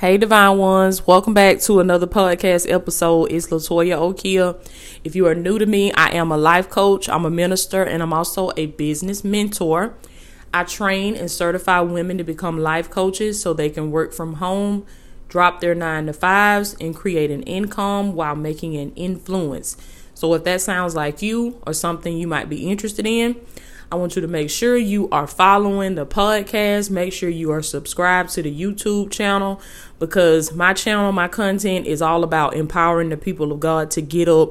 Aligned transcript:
Hey, 0.00 0.16
Divine 0.16 0.58
Ones. 0.58 1.08
Welcome 1.08 1.34
back 1.34 1.58
to 1.62 1.80
another 1.80 2.06
podcast 2.06 2.72
episode. 2.72 3.32
It's 3.32 3.48
Latoya 3.48 3.98
Okia. 3.98 4.56
If 5.02 5.16
you 5.16 5.26
are 5.26 5.34
new 5.34 5.58
to 5.58 5.66
me, 5.66 5.90
I 5.90 6.10
am 6.10 6.30
a 6.30 6.36
life 6.36 6.70
coach, 6.70 7.08
I'm 7.08 7.24
a 7.24 7.30
minister, 7.30 7.82
and 7.82 8.00
I'm 8.00 8.12
also 8.12 8.52
a 8.56 8.66
business 8.66 9.24
mentor. 9.24 9.96
I 10.54 10.62
train 10.62 11.16
and 11.16 11.28
certify 11.28 11.80
women 11.80 12.16
to 12.18 12.22
become 12.22 12.60
life 12.60 12.88
coaches 12.88 13.40
so 13.40 13.52
they 13.52 13.70
can 13.70 13.90
work 13.90 14.12
from 14.12 14.34
home, 14.34 14.86
drop 15.28 15.60
their 15.60 15.74
nine 15.74 16.06
to 16.06 16.12
fives, 16.12 16.76
and 16.80 16.94
create 16.94 17.32
an 17.32 17.42
income 17.42 18.14
while 18.14 18.36
making 18.36 18.76
an 18.76 18.92
influence. 18.94 19.76
So, 20.14 20.32
if 20.34 20.44
that 20.44 20.60
sounds 20.60 20.94
like 20.94 21.22
you 21.22 21.60
or 21.66 21.72
something 21.72 22.16
you 22.16 22.28
might 22.28 22.48
be 22.48 22.70
interested 22.70 23.04
in, 23.04 23.34
I 23.90 23.96
want 23.96 24.16
you 24.16 24.22
to 24.22 24.28
make 24.28 24.50
sure 24.50 24.76
you 24.76 25.08
are 25.10 25.26
following 25.26 25.94
the 25.94 26.04
podcast. 26.04 26.90
Make 26.90 27.12
sure 27.12 27.30
you 27.30 27.50
are 27.52 27.62
subscribed 27.62 28.30
to 28.30 28.42
the 28.42 28.54
YouTube 28.54 29.10
channel 29.10 29.62
because 29.98 30.52
my 30.52 30.74
channel, 30.74 31.10
my 31.10 31.26
content 31.26 31.86
is 31.86 32.02
all 32.02 32.22
about 32.22 32.54
empowering 32.54 33.08
the 33.08 33.16
people 33.16 33.50
of 33.50 33.60
God 33.60 33.90
to 33.92 34.02
get 34.02 34.28
up 34.28 34.50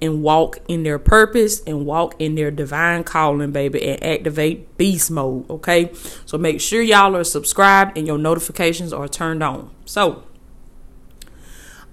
and 0.00 0.20
walk 0.20 0.58
in 0.66 0.82
their 0.82 0.98
purpose 0.98 1.62
and 1.62 1.86
walk 1.86 2.16
in 2.18 2.34
their 2.34 2.50
divine 2.50 3.04
calling, 3.04 3.52
baby, 3.52 3.86
and 3.86 4.02
activate 4.02 4.76
beast 4.76 5.12
mode. 5.12 5.48
Okay. 5.48 5.92
So 6.26 6.36
make 6.36 6.60
sure 6.60 6.82
y'all 6.82 7.14
are 7.14 7.22
subscribed 7.22 7.96
and 7.96 8.04
your 8.04 8.18
notifications 8.18 8.92
are 8.92 9.06
turned 9.06 9.44
on. 9.44 9.70
So, 9.84 10.24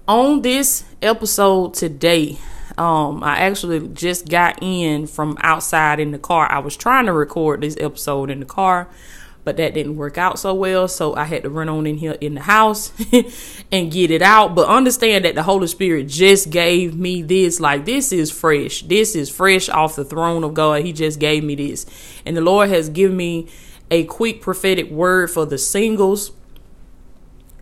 on 0.08 0.42
this 0.42 0.82
episode 1.00 1.74
today, 1.74 2.40
um, 2.80 3.22
I 3.22 3.40
actually 3.40 3.86
just 3.88 4.26
got 4.26 4.58
in 4.62 5.06
from 5.06 5.36
outside 5.42 6.00
in 6.00 6.12
the 6.12 6.18
car. 6.18 6.50
I 6.50 6.60
was 6.60 6.78
trying 6.78 7.04
to 7.04 7.12
record 7.12 7.60
this 7.60 7.76
episode 7.78 8.30
in 8.30 8.40
the 8.40 8.46
car, 8.46 8.88
but 9.44 9.58
that 9.58 9.74
didn't 9.74 9.96
work 9.96 10.16
out 10.16 10.38
so 10.38 10.54
well. 10.54 10.88
So 10.88 11.14
I 11.14 11.24
had 11.24 11.42
to 11.42 11.50
run 11.50 11.68
on 11.68 11.86
in 11.86 11.98
here 11.98 12.16
in 12.22 12.36
the 12.36 12.40
house 12.40 12.90
and 13.70 13.92
get 13.92 14.10
it 14.10 14.22
out. 14.22 14.54
But 14.54 14.66
understand 14.68 15.26
that 15.26 15.34
the 15.34 15.42
Holy 15.42 15.66
Spirit 15.66 16.08
just 16.08 16.48
gave 16.48 16.96
me 16.96 17.20
this. 17.20 17.60
Like, 17.60 17.84
this 17.84 18.12
is 18.12 18.30
fresh. 18.30 18.80
This 18.80 19.14
is 19.14 19.28
fresh 19.28 19.68
off 19.68 19.94
the 19.94 20.04
throne 20.04 20.42
of 20.42 20.54
God. 20.54 20.82
He 20.82 20.94
just 20.94 21.20
gave 21.20 21.44
me 21.44 21.56
this. 21.56 21.84
And 22.24 22.34
the 22.34 22.40
Lord 22.40 22.70
has 22.70 22.88
given 22.88 23.14
me 23.14 23.50
a 23.90 24.04
quick 24.04 24.40
prophetic 24.40 24.88
word 24.90 25.30
for 25.30 25.44
the 25.44 25.58
singles 25.58 26.32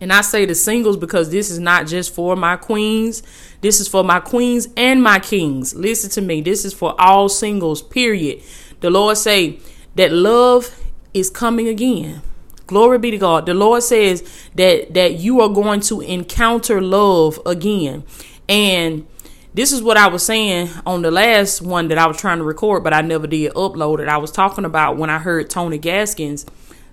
and 0.01 0.13
I 0.13 0.21
say 0.21 0.45
the 0.45 0.55
singles 0.55 0.97
because 0.97 1.29
this 1.29 1.49
is 1.49 1.59
not 1.59 1.87
just 1.87 2.13
for 2.13 2.35
my 2.35 2.55
queens. 2.55 3.23
This 3.61 3.79
is 3.79 3.87
for 3.87 4.03
my 4.03 4.19
queens 4.19 4.67
and 4.77 5.03
my 5.03 5.19
kings. 5.19 5.75
Listen 5.75 6.09
to 6.11 6.21
me. 6.21 6.41
This 6.41 6.63
is 6.65 6.73
for 6.73 6.99
all 6.99 7.27
singles, 7.29 7.81
period. 7.81 8.41
The 8.79 8.89
Lord 8.89 9.17
say 9.17 9.59
that 9.95 10.11
love 10.11 10.73
is 11.13 11.29
coming 11.29 11.67
again. 11.67 12.21
Glory 12.67 12.99
be 12.99 13.11
to 13.11 13.17
God. 13.17 13.45
The 13.45 13.53
Lord 13.53 13.83
says 13.83 14.23
that 14.55 14.93
that 14.93 15.15
you 15.15 15.41
are 15.41 15.49
going 15.49 15.81
to 15.81 16.01
encounter 16.01 16.81
love 16.81 17.39
again. 17.45 18.03
And 18.47 19.07
this 19.53 19.71
is 19.71 19.81
what 19.81 19.97
I 19.97 20.07
was 20.07 20.23
saying 20.23 20.69
on 20.85 21.01
the 21.01 21.09
last 21.09 21.61
one 21.61 21.87
that 21.87 21.97
I 21.97 22.05
was 22.05 22.17
trying 22.17 22.37
to 22.37 22.43
record, 22.43 22.83
but 22.83 22.93
I 22.93 23.01
never 23.01 23.25
did 23.25 23.51
upload 23.53 23.99
it. 23.99 24.07
I 24.07 24.17
was 24.17 24.31
talking 24.31 24.63
about 24.63 24.97
when 24.97 25.09
I 25.09 25.17
heard 25.17 25.49
Tony 25.49 25.79
Gaskins 25.79 26.45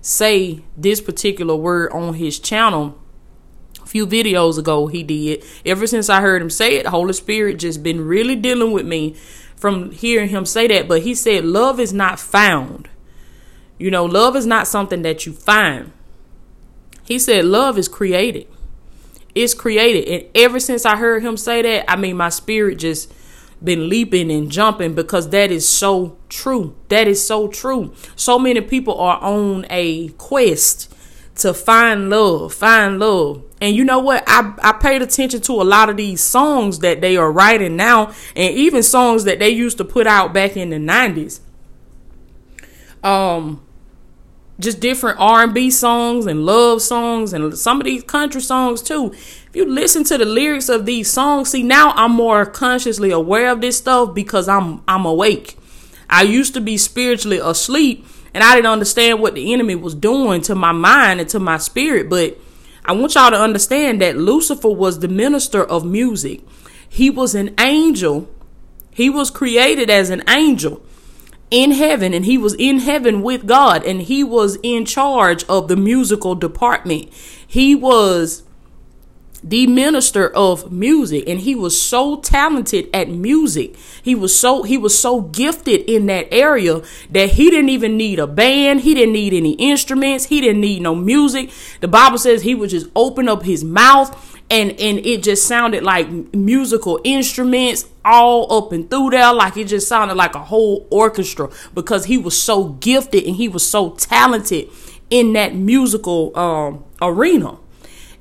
say 0.07 0.63
this 0.77 1.01
particular 1.01 1.53
word 1.53 1.91
on 1.91 2.13
his 2.13 2.39
channel 2.39 2.97
a 3.83 3.85
few 3.85 4.07
videos 4.07 4.57
ago 4.57 4.87
he 4.87 5.03
did. 5.03 5.43
Ever 5.65 5.85
since 5.85 6.09
i 6.09 6.21
heard 6.21 6.41
him 6.41 6.49
say 6.49 6.77
it 6.77 6.83
the 6.83 6.91
holy 6.91 7.11
spirit 7.11 7.59
just 7.59 7.83
been 7.83 7.99
really 7.99 8.37
dealing 8.37 8.71
with 8.71 8.85
me 8.85 9.17
from 9.57 9.91
hearing 9.91 10.29
him 10.29 10.45
say 10.45 10.65
that. 10.67 10.87
But 10.87 11.01
he 11.01 11.13
said 11.13 11.43
love 11.43 11.77
is 11.77 11.91
not 11.91 12.21
found. 12.21 12.87
You 13.77 13.91
know 13.91 14.05
love 14.05 14.37
is 14.37 14.45
not 14.45 14.65
something 14.65 15.01
that 15.01 15.25
you 15.25 15.33
find. 15.33 15.91
He 17.03 17.19
said 17.19 17.43
love 17.43 17.77
is 17.77 17.89
created. 17.89 18.47
It's 19.35 19.53
created. 19.53 20.07
And 20.07 20.29
ever 20.33 20.61
since 20.61 20.85
i 20.85 20.95
heard 20.95 21.21
him 21.21 21.35
say 21.35 21.61
that 21.63 21.91
i 21.91 21.97
mean 21.97 22.15
my 22.15 22.29
spirit 22.29 22.77
just 22.77 23.13
been 23.63 23.89
leaping 23.89 24.31
and 24.31 24.51
jumping 24.51 24.93
because 24.93 25.29
that 25.29 25.51
is 25.51 25.67
so 25.67 26.17
true. 26.29 26.75
That 26.89 27.07
is 27.07 27.25
so 27.25 27.47
true. 27.47 27.93
So 28.15 28.37
many 28.37 28.61
people 28.61 28.99
are 28.99 29.19
on 29.21 29.65
a 29.69 30.09
quest 30.09 30.93
to 31.37 31.53
find 31.53 32.09
love, 32.09 32.53
find 32.53 32.99
love. 32.99 33.43
And 33.61 33.75
you 33.75 33.83
know 33.83 33.99
what? 33.99 34.23
I, 34.27 34.53
I 34.61 34.71
paid 34.73 35.01
attention 35.01 35.41
to 35.41 35.53
a 35.53 35.63
lot 35.63 35.89
of 35.89 35.97
these 35.97 36.21
songs 36.21 36.79
that 36.79 37.01
they 37.01 37.17
are 37.17 37.31
writing 37.31 37.75
now, 37.75 38.13
and 38.35 38.53
even 38.55 38.83
songs 38.83 39.23
that 39.23 39.39
they 39.39 39.49
used 39.49 39.77
to 39.77 39.85
put 39.85 40.07
out 40.07 40.33
back 40.33 40.55
in 40.55 40.69
the 40.69 40.77
90s. 40.77 41.39
Um, 43.03 43.66
just 44.59 44.79
different 44.79 45.19
R&B 45.19 45.69
songs 45.69 46.25
and 46.25 46.45
love 46.45 46.81
songs 46.81 47.33
and 47.33 47.55
some 47.57 47.79
of 47.79 47.85
these 47.85 48.03
country 48.03 48.41
songs 48.41 48.81
too. 48.81 49.11
If 49.13 49.49
you 49.53 49.65
listen 49.65 50.03
to 50.05 50.17
the 50.17 50.25
lyrics 50.25 50.69
of 50.69 50.85
these 50.85 51.09
songs, 51.09 51.49
see 51.49 51.63
now 51.63 51.91
I'm 51.91 52.11
more 52.11 52.45
consciously 52.45 53.11
aware 53.11 53.51
of 53.51 53.61
this 53.61 53.77
stuff 53.77 54.13
because 54.13 54.47
I'm 54.47 54.81
I'm 54.87 55.05
awake. 55.05 55.57
I 56.09 56.23
used 56.23 56.53
to 56.55 56.61
be 56.61 56.77
spiritually 56.77 57.37
asleep 57.37 58.05
and 58.33 58.43
I 58.43 58.55
didn't 58.55 58.71
understand 58.71 59.21
what 59.21 59.35
the 59.35 59.53
enemy 59.53 59.75
was 59.75 59.93
doing 59.93 60.41
to 60.43 60.55
my 60.55 60.71
mind 60.71 61.19
and 61.19 61.29
to 61.29 61.39
my 61.39 61.57
spirit, 61.57 62.09
but 62.09 62.37
I 62.85 62.93
want 62.93 63.15
y'all 63.15 63.31
to 63.31 63.39
understand 63.39 64.01
that 64.01 64.17
Lucifer 64.17 64.69
was 64.69 64.99
the 64.99 65.07
minister 65.07 65.63
of 65.63 65.85
music. 65.85 66.41
He 66.87 67.09
was 67.09 67.35
an 67.35 67.53
angel. 67.59 68.29
He 68.91 69.09
was 69.09 69.29
created 69.29 69.89
as 69.89 70.09
an 70.09 70.23
angel 70.27 70.81
in 71.49 71.71
heaven 71.71 72.13
and 72.13 72.25
he 72.25 72.37
was 72.37 72.53
in 72.55 72.79
heaven 72.79 73.21
with 73.21 73.45
God 73.45 73.83
and 73.83 74.01
he 74.01 74.23
was 74.23 74.57
in 74.63 74.85
charge 74.85 75.43
of 75.45 75.67
the 75.67 75.77
musical 75.77 76.35
department. 76.35 77.11
He 77.45 77.75
was 77.75 78.43
the 79.49 79.67
minister 79.67 80.27
of 80.29 80.71
music 80.71 81.23
and 81.27 81.39
he 81.39 81.55
was 81.55 81.79
so 81.79 82.17
talented 82.17 82.89
at 82.93 83.09
music. 83.09 83.75
He 84.01 84.15
was 84.15 84.37
so 84.37 84.63
he 84.63 84.77
was 84.77 84.97
so 84.97 85.21
gifted 85.21 85.81
in 85.89 86.07
that 86.07 86.27
area 86.33 86.81
that 87.11 87.31
he 87.31 87.49
didn't 87.49 87.69
even 87.69 87.97
need 87.97 88.19
a 88.19 88.27
band. 88.27 88.81
He 88.81 88.93
didn't 88.93 89.13
need 89.13 89.33
any 89.33 89.53
instruments. 89.53 90.25
He 90.25 90.41
didn't 90.41 90.61
need 90.61 90.81
no 90.81 90.95
music. 90.95 91.51
The 91.81 91.87
bible 91.87 92.17
says 92.17 92.41
he 92.41 92.55
would 92.55 92.69
just 92.69 92.87
open 92.95 93.29
up 93.29 93.43
his 93.43 93.63
mouth 93.63 94.35
and 94.49 94.71
and 94.71 94.99
it 95.05 95.23
just 95.23 95.45
sounded 95.47 95.83
like 95.83 96.09
musical 96.33 96.99
instruments 97.03 97.85
all 98.05 98.51
up 98.53 98.71
and 98.71 98.89
through 98.89 99.09
there 99.09 99.33
like 99.33 99.57
it 99.57 99.65
just 99.65 99.87
sounded 99.87 100.15
like 100.15 100.35
a 100.35 100.43
whole 100.43 100.87
orchestra 100.89 101.49
because 101.73 102.05
he 102.05 102.17
was 102.17 102.41
so 102.41 102.69
gifted 102.69 103.25
and 103.25 103.35
he 103.35 103.49
was 103.49 103.67
so 103.67 103.91
talented 103.91 104.69
in 105.09 105.33
that 105.33 105.55
musical 105.55 106.37
um, 106.37 106.83
arena 107.01 107.57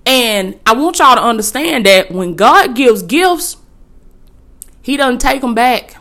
and 0.06 0.58
i 0.64 0.72
want 0.72 0.98
y'all 0.98 1.16
to 1.16 1.22
understand 1.22 1.84
that 1.84 2.10
when 2.10 2.34
god 2.34 2.74
gives 2.74 3.02
gifts 3.02 3.58
he 4.80 4.96
doesn't 4.96 5.20
take 5.20 5.42
them 5.42 5.54
back 5.54 5.96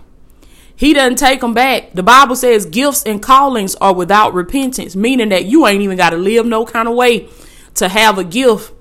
he 0.76 0.94
doesn't 0.94 1.18
take 1.18 1.40
them 1.40 1.54
back. 1.54 1.94
The 1.94 2.04
Bible 2.04 2.36
says 2.36 2.66
gifts 2.66 3.04
and 3.04 3.22
callings 3.22 3.76
are 3.76 3.94
without 3.94 4.34
repentance, 4.34 4.96
meaning 4.96 5.30
that 5.30 5.46
you 5.46 5.66
ain't 5.66 5.82
even 5.82 5.98
got 5.98 6.10
to 6.10 6.18
live 6.18 6.46
no 6.46 6.66
kind 6.66 6.88
of 6.88 6.96
way 6.96 7.30
to 7.76 7.88
have 7.88 8.18
a 8.18 8.24
gift 8.24 8.74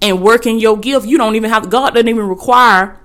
and 0.00 0.22
work 0.22 0.46
in 0.46 0.58
your 0.58 0.78
gift. 0.78 1.06
You 1.06 1.18
don't 1.18 1.36
even 1.36 1.50
have 1.50 1.68
God 1.68 1.90
doesn't 1.94 2.08
even 2.08 2.26
require 2.26 2.98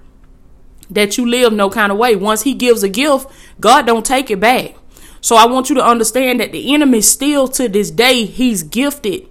that 0.89 1.17
you 1.17 1.29
live 1.29 1.51
no 1.51 1.69
kind 1.69 1.91
of 1.91 1.97
way. 1.97 2.15
Once 2.15 2.43
he 2.43 2.53
gives 2.53 2.83
a 2.83 2.89
gift, 2.89 3.29
God 3.59 3.85
don't 3.85 4.05
take 4.05 4.31
it 4.31 4.39
back. 4.39 4.75
So 5.19 5.35
I 5.35 5.45
want 5.45 5.69
you 5.69 5.75
to 5.75 5.85
understand 5.85 6.39
that 6.39 6.51
the 6.51 6.73
enemy 6.73 7.01
still 7.01 7.47
to 7.49 7.69
this 7.69 7.91
day, 7.91 8.25
he's 8.25 8.63
gifted 8.63 9.27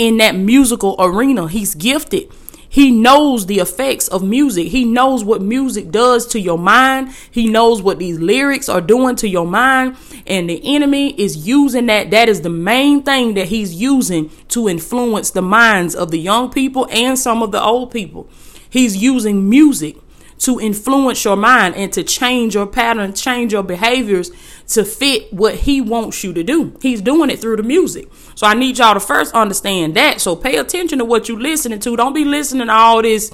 in 0.00 0.16
that 0.16 0.34
musical 0.34 0.96
arena. 0.98 1.46
He's 1.46 1.74
gifted. 1.74 2.32
He 2.70 2.90
knows 2.90 3.44
the 3.46 3.58
effects 3.58 4.08
of 4.08 4.22
music. 4.22 4.68
He 4.68 4.86
knows 4.86 5.22
what 5.22 5.42
music 5.42 5.90
does 5.90 6.26
to 6.28 6.40
your 6.40 6.58
mind. 6.58 7.12
He 7.30 7.48
knows 7.48 7.82
what 7.82 7.98
these 7.98 8.18
lyrics 8.18 8.70
are 8.70 8.80
doing 8.80 9.14
to 9.16 9.28
your 9.28 9.46
mind. 9.46 9.96
And 10.26 10.48
the 10.48 10.74
enemy 10.74 11.10
is 11.20 11.46
using 11.46 11.86
that. 11.86 12.10
That 12.12 12.30
is 12.30 12.40
the 12.40 12.48
main 12.48 13.02
thing 13.02 13.34
that 13.34 13.48
he's 13.48 13.74
using 13.74 14.30
to 14.48 14.70
influence 14.70 15.32
the 15.32 15.42
minds 15.42 15.94
of 15.94 16.10
the 16.10 16.18
young 16.18 16.50
people 16.50 16.88
and 16.90 17.18
some 17.18 17.42
of 17.42 17.52
the 17.52 17.62
old 17.62 17.90
people. 17.90 18.26
He's 18.70 18.96
using 18.96 19.50
music 19.50 19.96
to 20.38 20.58
influence 20.58 21.22
your 21.24 21.36
mind 21.36 21.74
and 21.74 21.92
to 21.92 22.02
change 22.02 22.54
your 22.54 22.66
pattern, 22.66 23.12
change 23.12 23.52
your 23.52 23.62
behaviors 23.62 24.30
to 24.70 24.84
fit 24.84 25.32
what 25.32 25.54
he 25.54 25.80
wants 25.80 26.22
you 26.22 26.32
to 26.32 26.44
do. 26.44 26.76
He's 26.80 27.00
doing 27.02 27.28
it 27.28 27.40
through 27.40 27.56
the 27.56 27.62
music. 27.62 28.08
So 28.36 28.46
I 28.46 28.54
need 28.54 28.78
y'all 28.78 28.94
to 28.94 29.00
first 29.00 29.34
understand 29.34 29.94
that. 29.96 30.20
So 30.20 30.36
pay 30.36 30.56
attention 30.56 30.98
to 31.00 31.04
what 31.04 31.28
you're 31.28 31.40
listening 31.40 31.80
to. 31.80 31.96
Don't 31.96 32.14
be 32.14 32.24
listening 32.24 32.68
to 32.68 32.72
all 32.72 33.02
this 33.02 33.32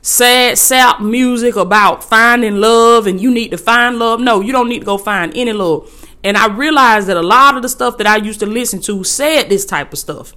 sad 0.00 0.56
sap 0.56 1.00
music 1.00 1.56
about 1.56 2.02
finding 2.02 2.56
love 2.56 3.06
and 3.06 3.20
you 3.20 3.30
need 3.30 3.50
to 3.50 3.58
find 3.58 3.98
love. 3.98 4.20
No, 4.20 4.40
you 4.40 4.50
don't 4.50 4.68
need 4.68 4.80
to 4.80 4.86
go 4.86 4.96
find 4.96 5.36
any 5.36 5.52
love. 5.52 6.08
And 6.24 6.38
I 6.38 6.48
realized 6.48 7.08
that 7.08 7.18
a 7.18 7.22
lot 7.22 7.56
of 7.56 7.62
the 7.62 7.68
stuff 7.68 7.98
that 7.98 8.06
I 8.06 8.16
used 8.16 8.40
to 8.40 8.46
listen 8.46 8.80
to 8.82 9.04
said 9.04 9.50
this 9.50 9.66
type 9.66 9.92
of 9.92 9.98
stuff. 9.98 10.32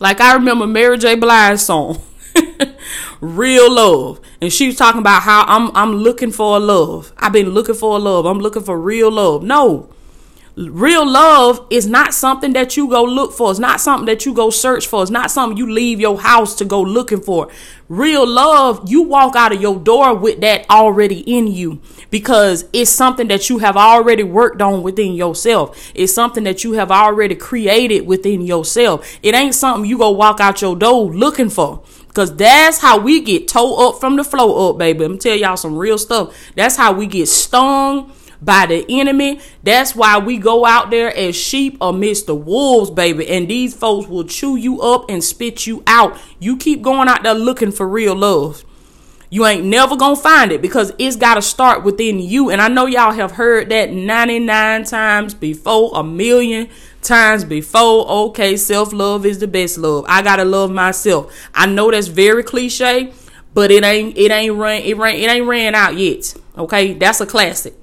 Like 0.00 0.20
I 0.20 0.34
remember 0.34 0.66
Mary 0.66 0.98
J. 0.98 1.14
Blige's 1.14 1.64
song. 1.64 2.02
real 3.20 3.72
love. 3.72 4.20
And 4.40 4.52
she 4.52 4.66
was 4.66 4.76
talking 4.76 5.00
about 5.00 5.22
how 5.22 5.44
I'm 5.46 5.70
I'm 5.74 5.94
looking 5.94 6.30
for 6.32 6.56
a 6.56 6.60
love. 6.60 7.12
I've 7.18 7.32
been 7.32 7.50
looking 7.50 7.74
for 7.74 7.96
a 7.96 7.98
love. 8.00 8.26
I'm 8.26 8.38
looking 8.38 8.62
for 8.62 8.78
real 8.78 9.10
love. 9.10 9.42
No. 9.42 9.90
real 10.56 11.08
love 11.08 11.64
is 11.70 11.86
not 11.86 12.12
something 12.12 12.52
that 12.52 12.76
you 12.76 12.88
go 12.88 13.04
look 13.04 13.32
for. 13.32 13.50
It's 13.50 13.60
not 13.60 13.80
something 13.80 14.06
that 14.06 14.26
you 14.26 14.34
go 14.34 14.50
search 14.50 14.86
for. 14.88 15.02
It's 15.02 15.10
not 15.10 15.30
something 15.30 15.56
you 15.56 15.70
leave 15.70 16.00
your 16.00 16.20
house 16.20 16.54
to 16.56 16.64
go 16.64 16.82
looking 16.82 17.20
for. 17.20 17.48
Real 17.88 18.26
love, 18.26 18.90
you 18.90 19.02
walk 19.02 19.36
out 19.36 19.52
of 19.52 19.62
your 19.62 19.78
door 19.78 20.14
with 20.14 20.40
that 20.40 20.68
already 20.68 21.20
in 21.20 21.46
you 21.46 21.80
because 22.10 22.64
it's 22.72 22.90
something 22.90 23.28
that 23.28 23.48
you 23.48 23.58
have 23.58 23.76
already 23.76 24.24
worked 24.24 24.60
on 24.60 24.82
within 24.82 25.12
yourself. 25.14 25.92
It's 25.94 26.12
something 26.12 26.44
that 26.44 26.64
you 26.64 26.72
have 26.72 26.90
already 26.90 27.34
created 27.36 28.06
within 28.06 28.42
yourself. 28.42 29.18
It 29.22 29.34
ain't 29.34 29.54
something 29.54 29.88
you 29.88 29.96
go 29.98 30.10
walk 30.10 30.40
out 30.40 30.60
your 30.60 30.76
door 30.76 31.12
looking 31.12 31.50
for. 31.50 31.82
Cause 32.14 32.34
that's 32.34 32.78
how 32.78 32.98
we 32.98 33.20
get 33.20 33.48
toe 33.48 33.88
up 33.88 34.00
from 34.00 34.16
the 34.16 34.24
flow 34.24 34.70
up, 34.70 34.78
baby. 34.78 35.04
I'm 35.04 35.18
tell 35.18 35.36
y'all 35.36 35.56
some 35.56 35.76
real 35.76 35.98
stuff. 35.98 36.34
That's 36.56 36.76
how 36.76 36.92
we 36.92 37.06
get 37.06 37.28
stung 37.28 38.12
by 38.40 38.66
the 38.66 38.84
enemy. 38.88 39.40
That's 39.62 39.94
why 39.94 40.18
we 40.18 40.38
go 40.38 40.64
out 40.64 40.90
there 40.90 41.14
as 41.16 41.36
sheep 41.36 41.76
amidst 41.80 42.26
the 42.26 42.34
wolves, 42.34 42.90
baby. 42.90 43.28
And 43.28 43.48
these 43.48 43.74
folks 43.74 44.08
will 44.08 44.24
chew 44.24 44.56
you 44.56 44.80
up 44.80 45.08
and 45.08 45.22
spit 45.22 45.66
you 45.66 45.82
out. 45.86 46.18
You 46.38 46.56
keep 46.56 46.82
going 46.82 47.08
out 47.08 47.22
there 47.22 47.34
looking 47.34 47.72
for 47.72 47.86
real 47.86 48.14
love. 48.14 48.64
You 49.30 49.44
ain't 49.44 49.66
never 49.66 49.94
gonna 49.94 50.16
find 50.16 50.52
it 50.52 50.62
because 50.62 50.92
it's 50.98 51.16
gotta 51.16 51.42
start 51.42 51.84
within 51.84 52.18
you. 52.18 52.48
And 52.50 52.62
I 52.62 52.68
know 52.68 52.86
y'all 52.86 53.12
have 53.12 53.32
heard 53.32 53.68
that 53.68 53.92
99 53.92 54.84
times 54.84 55.34
before, 55.34 55.92
a 55.94 56.02
million 56.02 56.70
times 57.02 57.44
before. 57.44 58.08
Okay, 58.28 58.56
self 58.56 58.92
love 58.92 59.26
is 59.26 59.38
the 59.38 59.48
best 59.48 59.78
love. 59.78 60.04
I 60.08 60.22
gotta 60.22 60.44
love 60.44 60.70
myself. 60.70 61.34
I 61.54 61.66
know 61.66 61.90
that's 61.90 62.08
very 62.08 62.42
cliche, 62.42 63.12
but 63.54 63.70
it 63.70 63.84
ain't 63.84 64.16
it 64.16 64.30
ain't 64.30 64.54
ran 64.54 64.82
it 64.82 64.96
ran 64.96 65.16
it 65.16 65.30
ain't 65.30 65.46
ran 65.46 65.74
out 65.74 65.96
yet. 65.96 66.34
Okay, 66.56 66.94
that's 66.94 67.20
a 67.20 67.26
classic 67.26 67.74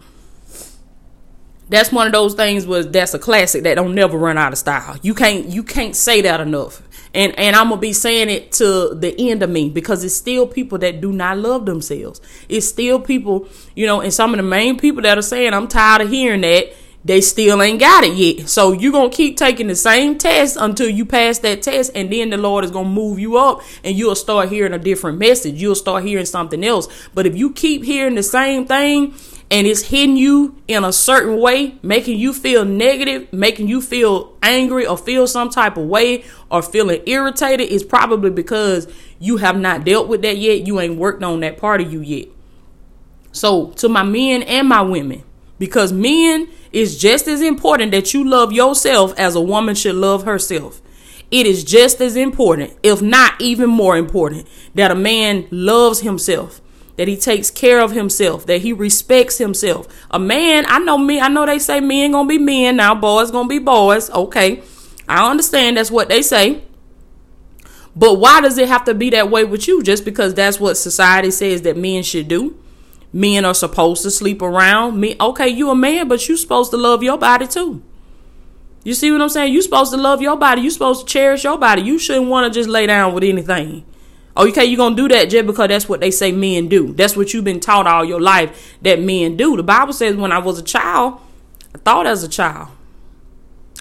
that's 1.70 1.92
one 1.92 2.08
of 2.08 2.14
those 2.14 2.34
things 2.36 2.66
was 2.66 2.90
that's 2.90 3.14
a 3.14 3.20
classic 3.20 3.64
that 3.64 3.76
don't 3.76 3.96
never 3.96 4.18
run 4.18 4.38
out 4.38 4.52
of 4.52 4.58
style. 4.58 4.98
You 5.02 5.14
can't 5.14 5.48
you 5.48 5.64
can't 5.64 5.96
say 5.96 6.22
that 6.22 6.40
enough. 6.40 6.82
And 7.14 7.38
and 7.40 7.56
I'm 7.56 7.70
gonna 7.70 7.82
be 7.82 7.94
saying 7.94 8.30
it 8.30 8.52
to 8.54 8.94
the 8.94 9.16
end 9.18 9.42
of 9.42 9.50
me 9.50 9.70
because 9.70 10.04
it's 10.04 10.16
still 10.16 10.48
people 10.48 10.78
that 10.80 11.02
do 11.02 11.12
not 11.12 11.38
love 11.38 11.66
themselves. 11.66 12.22
It's 12.50 12.68
still 12.68 13.00
people, 13.00 13.48
you 13.76 13.88
know, 13.88 14.02
and 14.02 14.14
some 14.14 14.32
of 14.32 14.38
the 14.38 14.44
main 14.44 14.78
people 14.78 15.02
that 15.04 15.18
are 15.18 15.24
saying 15.24 15.54
I'm 15.54 15.68
tired 15.68 16.02
of 16.02 16.10
hearing 16.10 16.42
that 16.42 16.74
they 17.06 17.22
still 17.22 17.62
ain't 17.62 17.80
got 17.80 18.04
it 18.04 18.16
yet. 18.16 18.50
So 18.50 18.72
you're 18.72 18.92
going 18.92 19.12
to 19.12 19.16
keep 19.16 19.38
taking 19.38 19.68
the 19.68 19.76
same 19.76 20.18
test 20.18 20.58
until 20.60 20.90
you 20.90 21.06
pass 21.06 21.38
that 21.40 21.62
test. 21.62 21.92
And 21.94 22.12
then 22.12 22.32
the 22.32 22.38
Lord 22.38 22.66
is 22.66 22.72
going 22.72 22.88
to 22.88 22.92
move 22.92 23.20
you 23.20 23.38
up 23.38 23.62
and 23.84 23.96
you'll 23.96 24.16
start 24.16 24.50
hearing 24.50 24.74
a 24.74 24.80
different 24.80 25.20
message. 25.20 25.62
You'll 25.62 25.76
start 25.76 26.04
hearing 26.04 26.26
something 26.26 26.64
else. 26.64 26.88
But 27.14 27.28
if 27.28 27.38
you 27.38 27.54
keep 27.54 27.84
hearing 27.84 28.16
the 28.16 28.24
same 28.24 28.66
thing 28.66 29.14
and 29.52 29.68
it's 29.68 29.84
hitting 29.84 30.18
you 30.18 30.60
in 30.68 30.84
a 30.84 30.92
certain 30.92 31.40
way, 31.40 31.76
making 31.84 32.18
you 32.18 32.34
feel 32.34 32.66
negative, 32.66 33.32
making 33.32 33.68
you 33.68 33.82
feel 33.82 34.36
angry 34.42 34.88
or 34.88 34.98
feel 34.98 35.28
some 35.28 35.52
type 35.52 35.78
of 35.78 35.86
way 35.86 36.26
or 36.50 36.64
feeling 36.64 37.04
irritated, 37.06 37.72
it's 37.72 37.84
probably 37.84 38.32
because 38.32 38.92
you 39.20 39.38
have 39.38 39.60
not 39.60 39.86
dealt 39.86 40.08
with 40.08 40.24
that 40.24 40.38
yet. 40.38 40.66
You 40.66 40.80
ain't 40.80 40.98
worked 40.98 41.22
on 41.22 41.42
that 41.42 41.60
part 41.60 41.82
of 41.82 41.94
you 41.94 42.02
yet. 42.02 42.30
So, 43.32 43.72
to 43.74 43.90
my 43.90 44.02
men 44.02 44.42
and 44.44 44.68
my 44.68 44.82
women, 44.82 45.24
because 45.60 45.94
men 45.94 46.48
is 46.72 46.98
just 46.98 47.28
as 47.28 47.42
important 47.42 47.92
that 47.92 48.14
you 48.14 48.28
love 48.28 48.52
yourself 48.52 49.18
as 49.18 49.36
a 49.36 49.42
woman 49.42 49.76
should 49.76 49.96
love 49.96 50.24
herself. 50.24 50.82
It 51.32 51.48
is 51.48 51.64
just 51.64 52.02
as 52.02 52.16
important, 52.16 52.74
if 52.84 53.02
not 53.02 53.40
even 53.42 53.70
more 53.70 53.98
important, 53.98 54.48
that 54.76 54.92
a 54.92 54.96
man 54.96 55.48
loves 55.52 56.02
himself 56.02 56.62
that 56.98 57.08
he 57.08 57.18
takes 57.18 57.52
care 57.52 57.80
of 57.82 57.92
himself, 57.92 58.46
that 58.46 58.62
he 58.62 58.74
respects 58.74 59.38
himself. 59.38 59.88
A 60.12 60.20
man, 60.20 60.66
I 60.68 60.80
know 60.80 60.98
me, 60.98 61.20
I 61.20 61.28
know 61.28 61.46
they 61.46 61.60
say 61.60 61.80
men 61.80 62.12
gonna 62.12 62.28
be 62.28 62.38
men 62.38 62.78
now, 62.78 62.96
boys 62.96 63.32
gonna 63.32 63.50
be 63.50 63.60
boys. 63.60 64.10
Okay, 64.10 64.64
I 65.08 65.30
understand 65.30 65.78
that's 65.78 65.92
what 65.92 66.10
they 66.10 66.22
say. 66.22 66.64
But 67.96 68.16
why 68.16 68.42
does 68.42 68.58
it 68.58 68.68
have 68.68 68.86
to 68.86 68.94
be 68.94 69.10
that 69.12 69.30
way 69.30 69.46
with 69.46 69.68
you? 69.68 69.82
Just 69.82 70.04
because 70.04 70.34
that's 70.34 70.60
what 70.60 70.76
society 70.76 71.32
says 71.32 71.62
that 71.62 71.78
men 71.78 72.04
should 72.04 72.28
do? 72.28 72.58
Men 73.14 73.46
are 73.46 73.54
supposed 73.54 74.04
to 74.04 74.12
sleep 74.12 74.42
around. 74.42 75.00
Me, 75.00 75.16
okay, 75.20 75.48
you 75.48 75.70
a 75.70 75.76
man, 75.76 76.08
but 76.08 76.28
you 76.28 76.36
supposed 76.38 76.72
to 76.72 76.78
love 76.78 77.02
your 77.04 77.18
body 77.18 77.48
too. 77.48 77.82
You 78.84 78.94
see 78.94 79.12
what 79.12 79.22
I'm 79.22 79.30
saying? 79.30 79.52
You 79.54 79.62
supposed 79.62 79.92
to 79.92 79.98
love 79.98 80.22
your 80.22 80.38
body. 80.38 80.62
You 80.62 80.70
supposed 80.70 81.08
to 81.08 81.12
cherish 81.12 81.44
your 81.44 81.58
body. 81.58 81.82
You 81.82 81.98
shouldn't 81.98 82.28
want 82.28 82.52
to 82.52 82.60
just 82.60 82.70
lay 82.70 82.86
down 82.86 83.14
with 83.14 83.24
anything. 83.24 83.84
Oh, 84.38 84.48
okay, 84.50 84.66
you're 84.66 84.78
gonna 84.78 84.96
do 84.96 85.08
that 85.08 85.30
just 85.30 85.48
because 85.48 85.70
that's 85.70 85.88
what 85.88 86.02
they 86.02 86.12
say 86.12 86.32
men 86.32 86.68
do. 86.68 86.94
That's 86.94 87.16
what 87.16 87.34
you've 87.34 87.46
been 87.46 87.62
taught 87.62 87.88
all 87.88 88.04
your 88.04 88.20
life 88.20 88.78
that 88.82 89.00
men 89.00 89.38
do. 89.38 89.56
The 89.56 89.64
Bible 89.64 89.94
says 89.94 90.16
when 90.16 90.32
I 90.32 90.40
was 90.40 90.60
a 90.60 90.64
child, 90.64 91.20
I 91.74 91.78
thought 91.78 92.06
as 92.06 92.24
a 92.24 92.28
child. 92.28 92.70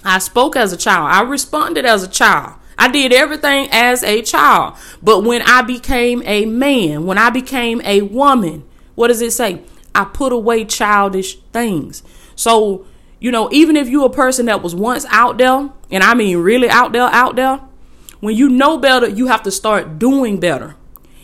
I 0.04 0.18
spoke 0.20 0.54
as 0.54 0.72
a 0.72 0.76
child. 0.76 1.10
I 1.10 1.22
responded 1.22 1.84
as 1.84 2.02
a 2.02 2.08
child. 2.08 2.54
I 2.78 2.88
did 2.88 3.12
everything 3.12 3.68
as 3.72 4.02
a 4.02 4.22
child. 4.22 4.76
But 5.02 5.24
when 5.24 5.42
I 5.42 5.62
became 5.62 6.22
a 6.24 6.44
man, 6.46 7.04
when 7.04 7.18
I 7.18 7.30
became 7.30 7.80
a 7.82 8.02
woman, 8.02 8.64
what 8.94 9.08
does 9.08 9.20
it 9.20 9.32
say? 9.32 9.62
I 9.94 10.04
put 10.04 10.32
away 10.32 10.64
childish 10.64 11.38
things. 11.52 12.02
So, 12.36 12.86
you 13.20 13.30
know, 13.30 13.48
even 13.52 13.76
if 13.76 13.88
you're 13.88 14.06
a 14.06 14.10
person 14.10 14.46
that 14.46 14.62
was 14.62 14.74
once 14.74 15.06
out 15.10 15.38
there, 15.38 15.70
and 15.90 16.02
I 16.02 16.14
mean 16.14 16.38
really 16.38 16.68
out 16.68 16.92
there, 16.92 17.02
out 17.02 17.36
there, 17.36 17.60
when 18.20 18.36
you 18.36 18.48
know 18.48 18.78
better, 18.78 19.08
you 19.08 19.26
have 19.26 19.42
to 19.44 19.50
start 19.50 19.98
doing 19.98 20.40
better. 20.40 20.76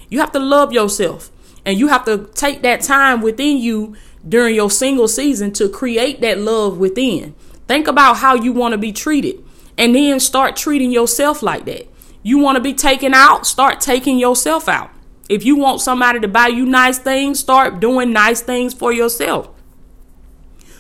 You 0.09 0.21
have 0.21 0.33
to 0.33 0.39
love 0.39 0.73
yourself. 0.73 1.31
And 1.65 1.79
you 1.79 1.89
have 1.89 2.05
to 2.05 2.29
take 2.35 2.63
that 2.63 2.83
time 2.83 3.21
within 3.21 3.59
you 3.59 3.97
during 4.27 4.55
your 4.55 4.71
single 4.71 5.09
season 5.09 5.53
to 5.55 5.69
create 5.69 6.21
that 6.21 6.39
love 6.39 6.79
within. 6.79 7.35
Think 7.69 7.87
about 7.87 8.19
how 8.19 8.35
you 8.35 8.53
want 8.53 8.73
to 8.73 8.79
be 8.79 8.93
treated 8.93 9.45
and 9.79 9.95
then 9.95 10.21
start 10.21 10.57
treating 10.57 10.91
yourself 10.91 11.43
like 11.43 11.65
that. 11.67 11.89
You 12.23 12.39
want 12.39 12.57
to 12.57 12.63
be 12.63 12.75
taken 12.75 13.15
out, 13.15 13.47
start 13.47 13.81
taking 13.81 14.19
yourself 14.19 14.69
out. 14.69 14.91
If 15.31 15.45
you 15.45 15.55
want 15.55 15.81
somebody 15.81 16.19
to 16.19 16.27
buy 16.27 16.49
you 16.49 16.67
nice 16.67 16.99
things, 16.99 17.39
start 17.39 17.79
doing 17.79 18.13
nice 18.13 18.41
things 18.41 18.75
for 18.75 18.93
yourself. 18.93 19.49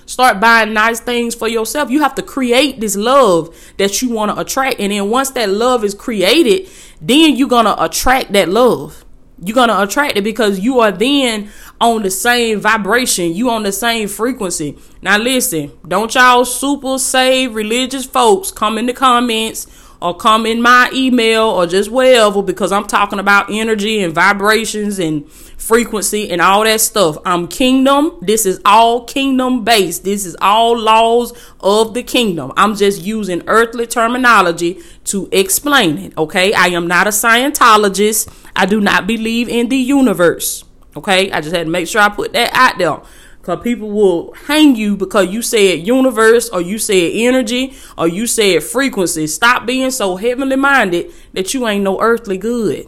Start 0.06 0.40
buying 0.40 0.72
nice 0.72 0.98
things 0.98 1.36
for 1.36 1.46
yourself. 1.46 1.88
You 1.88 2.00
have 2.00 2.16
to 2.16 2.22
create 2.22 2.80
this 2.80 2.96
love 2.96 3.56
that 3.78 4.02
you 4.02 4.10
want 4.10 4.32
to 4.32 4.40
attract. 4.40 4.80
And 4.80 4.90
then 4.90 5.08
once 5.08 5.30
that 5.30 5.50
love 5.50 5.84
is 5.84 5.94
created, 5.94 6.68
then 7.00 7.36
you're 7.36 7.48
going 7.48 7.66
to 7.66 7.80
attract 7.80 8.32
that 8.32 8.48
love. 8.48 9.04
You're 9.40 9.54
going 9.54 9.68
to 9.68 9.80
attract 9.80 10.16
it 10.16 10.24
because 10.24 10.58
you 10.58 10.80
are 10.80 10.90
then 10.90 11.50
on 11.80 12.02
the 12.02 12.10
same 12.10 12.58
vibration. 12.58 13.32
You 13.32 13.50
on 13.50 13.62
the 13.62 13.70
same 13.70 14.08
frequency. 14.08 14.76
Now 15.00 15.16
listen, 15.16 15.70
don't 15.86 16.12
y'all 16.12 16.44
super 16.44 16.98
save 16.98 17.54
religious 17.54 18.04
folks 18.04 18.50
come 18.50 18.78
in 18.78 18.86
the 18.86 18.92
comments 18.92 19.68
or 20.02 20.16
come 20.16 20.46
in 20.46 20.62
my 20.62 20.90
email 20.92 21.44
or 21.44 21.66
just 21.66 21.90
wherever 21.90 22.42
because 22.42 22.72
I'm 22.72 22.86
talking 22.86 23.18
about 23.18 23.50
energy 23.50 24.02
and 24.02 24.14
vibrations 24.14 24.98
and 24.98 25.30
frequency 25.30 26.30
and 26.30 26.40
all 26.40 26.64
that 26.64 26.80
stuff. 26.80 27.18
I'm 27.24 27.46
kingdom. 27.46 28.18
This 28.22 28.46
is 28.46 28.60
all 28.64 29.04
kingdom 29.04 29.62
based. 29.62 30.04
This 30.04 30.24
is 30.24 30.36
all 30.40 30.78
laws 30.78 31.32
of 31.60 31.94
the 31.94 32.02
kingdom. 32.02 32.52
I'm 32.56 32.74
just 32.74 33.02
using 33.02 33.42
earthly 33.46 33.86
terminology 33.86 34.80
to 35.04 35.28
explain 35.32 35.98
it. 35.98 36.16
Okay. 36.16 36.52
I 36.54 36.68
am 36.68 36.86
not 36.86 37.06
a 37.06 37.10
Scientologist. 37.10 38.32
I 38.56 38.66
do 38.66 38.80
not 38.80 39.06
believe 39.06 39.48
in 39.48 39.68
the 39.68 39.76
universe. 39.76 40.64
Okay. 40.96 41.30
I 41.30 41.40
just 41.40 41.54
had 41.54 41.66
to 41.66 41.70
make 41.70 41.86
sure 41.86 42.00
I 42.00 42.08
put 42.08 42.32
that 42.32 42.50
out 42.54 42.78
there. 42.78 43.00
Because 43.40 43.62
people 43.62 43.90
will 43.90 44.32
hang 44.34 44.76
you 44.76 44.96
because 44.96 45.28
you 45.28 45.40
said 45.40 45.86
universe 45.86 46.50
or 46.50 46.60
you 46.60 46.78
said 46.78 47.12
energy 47.14 47.74
or 47.96 48.06
you 48.06 48.26
said 48.26 48.62
frequency. 48.62 49.26
Stop 49.26 49.64
being 49.64 49.90
so 49.90 50.16
heavenly 50.16 50.56
minded 50.56 51.10
that 51.32 51.54
you 51.54 51.66
ain't 51.66 51.84
no 51.84 52.00
earthly 52.00 52.36
good. 52.36 52.86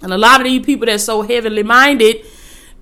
And 0.00 0.12
a 0.12 0.18
lot 0.18 0.40
of 0.40 0.44
these 0.44 0.64
people 0.64 0.86
that's 0.86 1.04
so 1.04 1.22
heavenly 1.22 1.64
minded, 1.64 2.24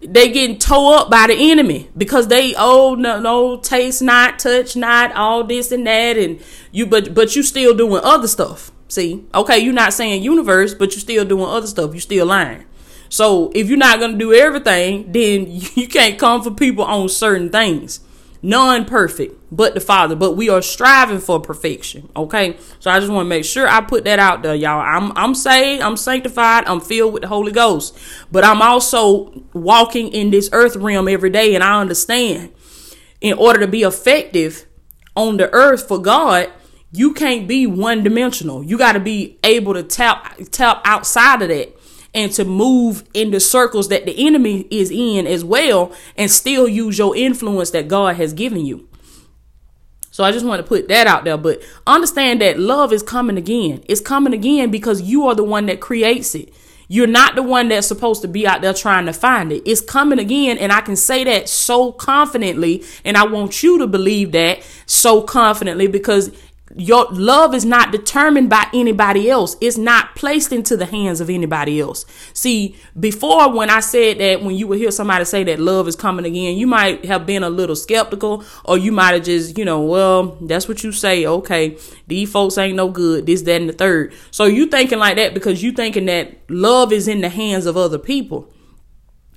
they 0.03 0.31
getting 0.31 0.59
towed 0.59 1.01
up 1.01 1.11
by 1.11 1.27
the 1.27 1.35
enemy 1.35 1.89
because 1.97 2.29
they 2.29 2.55
oh 2.57 2.95
no 2.95 3.21
no 3.21 3.59
taste 3.59 4.01
not 4.01 4.39
touch 4.39 4.75
not 4.75 5.13
all 5.13 5.45
this 5.45 5.71
and 5.73 5.87
that 5.87 6.17
and 6.17 6.41
you 6.73 6.87
but 6.87 7.13
but 7.13 7.37
you 7.37 7.43
still 7.43 7.75
doing 7.75 8.01
other 8.03 8.27
stuff 8.27 8.73
see 8.89 9.23
okay 9.35 9.59
you're 9.59 9.75
not 9.75 9.93
saying 9.93 10.23
universe 10.23 10.73
but 10.73 10.93
you're 10.93 11.01
still 11.01 11.25
doing 11.25 11.45
other 11.45 11.67
stuff 11.67 11.93
you 11.93 12.01
still 12.01 12.25
lying 12.25 12.65
so 13.11 13.53
if 13.55 13.69
you're 13.69 13.77
not 13.77 14.01
gonna 14.01 14.17
do 14.17 14.33
everything 14.33 15.13
then 15.13 15.47
you 15.75 15.87
can't 15.87 16.19
come 16.19 16.43
for 16.43 16.51
people 16.51 16.85
on 16.85 17.09
certain 17.09 17.51
things 17.51 18.01
none 18.43 18.87
perfect 18.87 19.41
but 19.53 19.75
the 19.75 19.81
Father. 19.81 20.15
But 20.15 20.37
we 20.37 20.49
are 20.49 20.63
striving 20.63 21.19
for 21.19 21.41
perfection. 21.41 22.09
Okay. 22.15 22.57
So 22.79 22.91
I 22.91 23.01
just 23.01 23.11
want 23.11 23.27
to 23.27 23.29
make 23.29 23.45
sure 23.45 23.69
I 23.69 23.81
put 23.81 24.05
that 24.05 24.19
out 24.19 24.43
there, 24.43 24.55
y'all. 24.55 24.81
I'm 24.81 25.13
I'm 25.17 25.35
saved, 25.35 25.83
I'm 25.83 25.97
sanctified, 25.97 26.65
I'm 26.67 26.81
filled 26.81 27.13
with 27.13 27.23
the 27.23 27.29
Holy 27.29 27.53
Ghost. 27.53 27.99
But 28.31 28.45
I'm 28.45 28.63
also 28.63 29.45
walking 29.53 30.13
in 30.13 30.31
this 30.31 30.49
earth 30.53 30.77
realm 30.77 31.09
every 31.09 31.31
day, 31.31 31.55
and 31.55 31.65
I 31.65 31.81
understand 31.81 32.53
in 33.21 33.37
order 33.37 33.61
to 33.61 33.67
be 33.67 33.83
effective 33.83 34.67
on 35.17 35.37
the 35.37 35.53
earth 35.53 35.87
for 35.87 36.01
God, 36.01 36.51
you 36.93 37.13
can't 37.13 37.47
be 37.47 37.67
one 37.67 38.03
dimensional. 38.03 38.63
You 38.63 38.79
got 38.79 38.93
to 38.93 39.01
be 39.01 39.39
able 39.45 39.75
to 39.75 39.83
tap 39.83 40.37
tap 40.51 40.81
outside 40.85 41.43
of 41.43 41.49
that 41.49 41.80
and 42.15 42.33
to 42.33 42.45
move 42.45 43.05
in 43.15 43.31
the 43.31 43.41
circles 43.41 43.89
that 43.89 44.05
the 44.05 44.27
enemy 44.27 44.67
is 44.71 44.91
in 44.91 45.27
as 45.27 45.45
well 45.45 45.93
and 46.17 46.31
still 46.31 46.69
use 46.69 46.99
your 46.99 47.17
influence 47.17 47.71
that 47.71 47.89
God 47.89 48.17
has 48.17 48.33
given 48.33 48.65
you. 48.67 48.89
So 50.11 50.25
I 50.25 50.33
just 50.33 50.45
want 50.45 50.61
to 50.61 50.69
put 50.69 50.89
that 50.89 51.07
out 51.07 51.25
there. 51.25 51.37
But 51.37 51.63
understand 51.87 52.41
that 52.41 52.59
love 52.59 52.93
is 52.93 53.03
coming 53.03 53.37
again. 53.37 53.83
It's 53.87 54.01
coming 54.01 54.35
again 54.35 54.71
because 54.71 55.03
you 55.03 55.27
are 55.27 55.35
the 55.35 55.45
one 55.45 55.67
that 55.67 55.81
creates 55.81 56.35
it. 56.35 56.53
You're 56.89 57.07
not 57.07 57.37
the 57.37 57.43
one 57.45 57.69
that's 57.69 57.87
supposed 57.87 58.21
to 58.23 58.29
be 58.29 58.49
out 58.49 58.63
there 58.63 58.75
trying 58.75 59.07
to 59.07 59.13
find 59.13 59.53
it. 59.53 59.63
It's 59.65 59.81
coming 59.81 60.19
again. 60.19 60.59
And 60.59 60.73
I 60.73 60.81
can 60.81 60.97
say 60.97 61.23
that 61.23 61.49
so 61.49 61.93
confidently. 61.93 62.83
And 63.05 63.17
I 63.17 63.25
want 63.25 63.63
you 63.63 63.79
to 63.79 63.87
believe 63.87 64.33
that 64.33 64.67
so 64.87 65.23
confidently 65.23 65.87
because 65.87 66.33
your 66.77 67.07
love 67.11 67.53
is 67.53 67.65
not 67.65 67.91
determined 67.91 68.49
by 68.49 68.67
anybody 68.73 69.29
else. 69.29 69.57
It's 69.61 69.77
not 69.77 70.15
placed 70.15 70.53
into 70.53 70.77
the 70.77 70.87
hands 70.87 71.21
of 71.21 71.29
anybody 71.29 71.81
else. 71.81 72.07
See, 72.33 72.77
before 72.99 73.53
when 73.53 73.71
I 73.71 73.81
said 73.81 74.19
that, 74.19 74.43
when 74.43 74.55
you 74.55 74.69
would 74.69 74.79
hear 74.79 74.93
somebody 74.93 75.25
say 75.25 75.43
that 75.45 75.59
love 75.59 75.89
is 75.89 75.97
coming 75.97 76.25
again, 76.25 76.57
you 76.57 76.69
might 76.69 77.05
have 77.07 77.27
been 77.27 77.43
a 77.43 77.51
little 77.51 77.75
skeptical, 77.75 78.45
or 78.65 78.79
you 78.79 78.93
might 78.93 79.15
have 79.15 79.25
just, 79.25 79.59
you 79.59 79.65
know, 79.65 79.83
well, 79.83 80.39
that's 80.43 80.69
what 80.69 80.85
you 80.85 80.93
say. 80.93 81.27
Okay, 81.27 81.77
these 82.07 82.31
folks 82.31 82.57
ain't 82.57 82.77
no 82.77 82.89
good. 82.89 83.27
This, 83.27 83.43
that, 83.43 83.61
and 83.61 83.69
the 83.69 83.73
third. 83.73 84.15
So 84.31 84.45
you 84.45 84.67
thinking 84.67 85.01
like 85.01 85.17
that 85.17 85.35
because 85.35 85.63
you 85.63 85.73
thinking 85.73 86.07
that 86.07 86.39
love 86.49 86.93
is 86.93 87.09
in 87.09 87.21
the 87.21 87.31
hands 87.31 87.67
of 87.67 87.77
other 87.77 87.99
people 87.99 88.53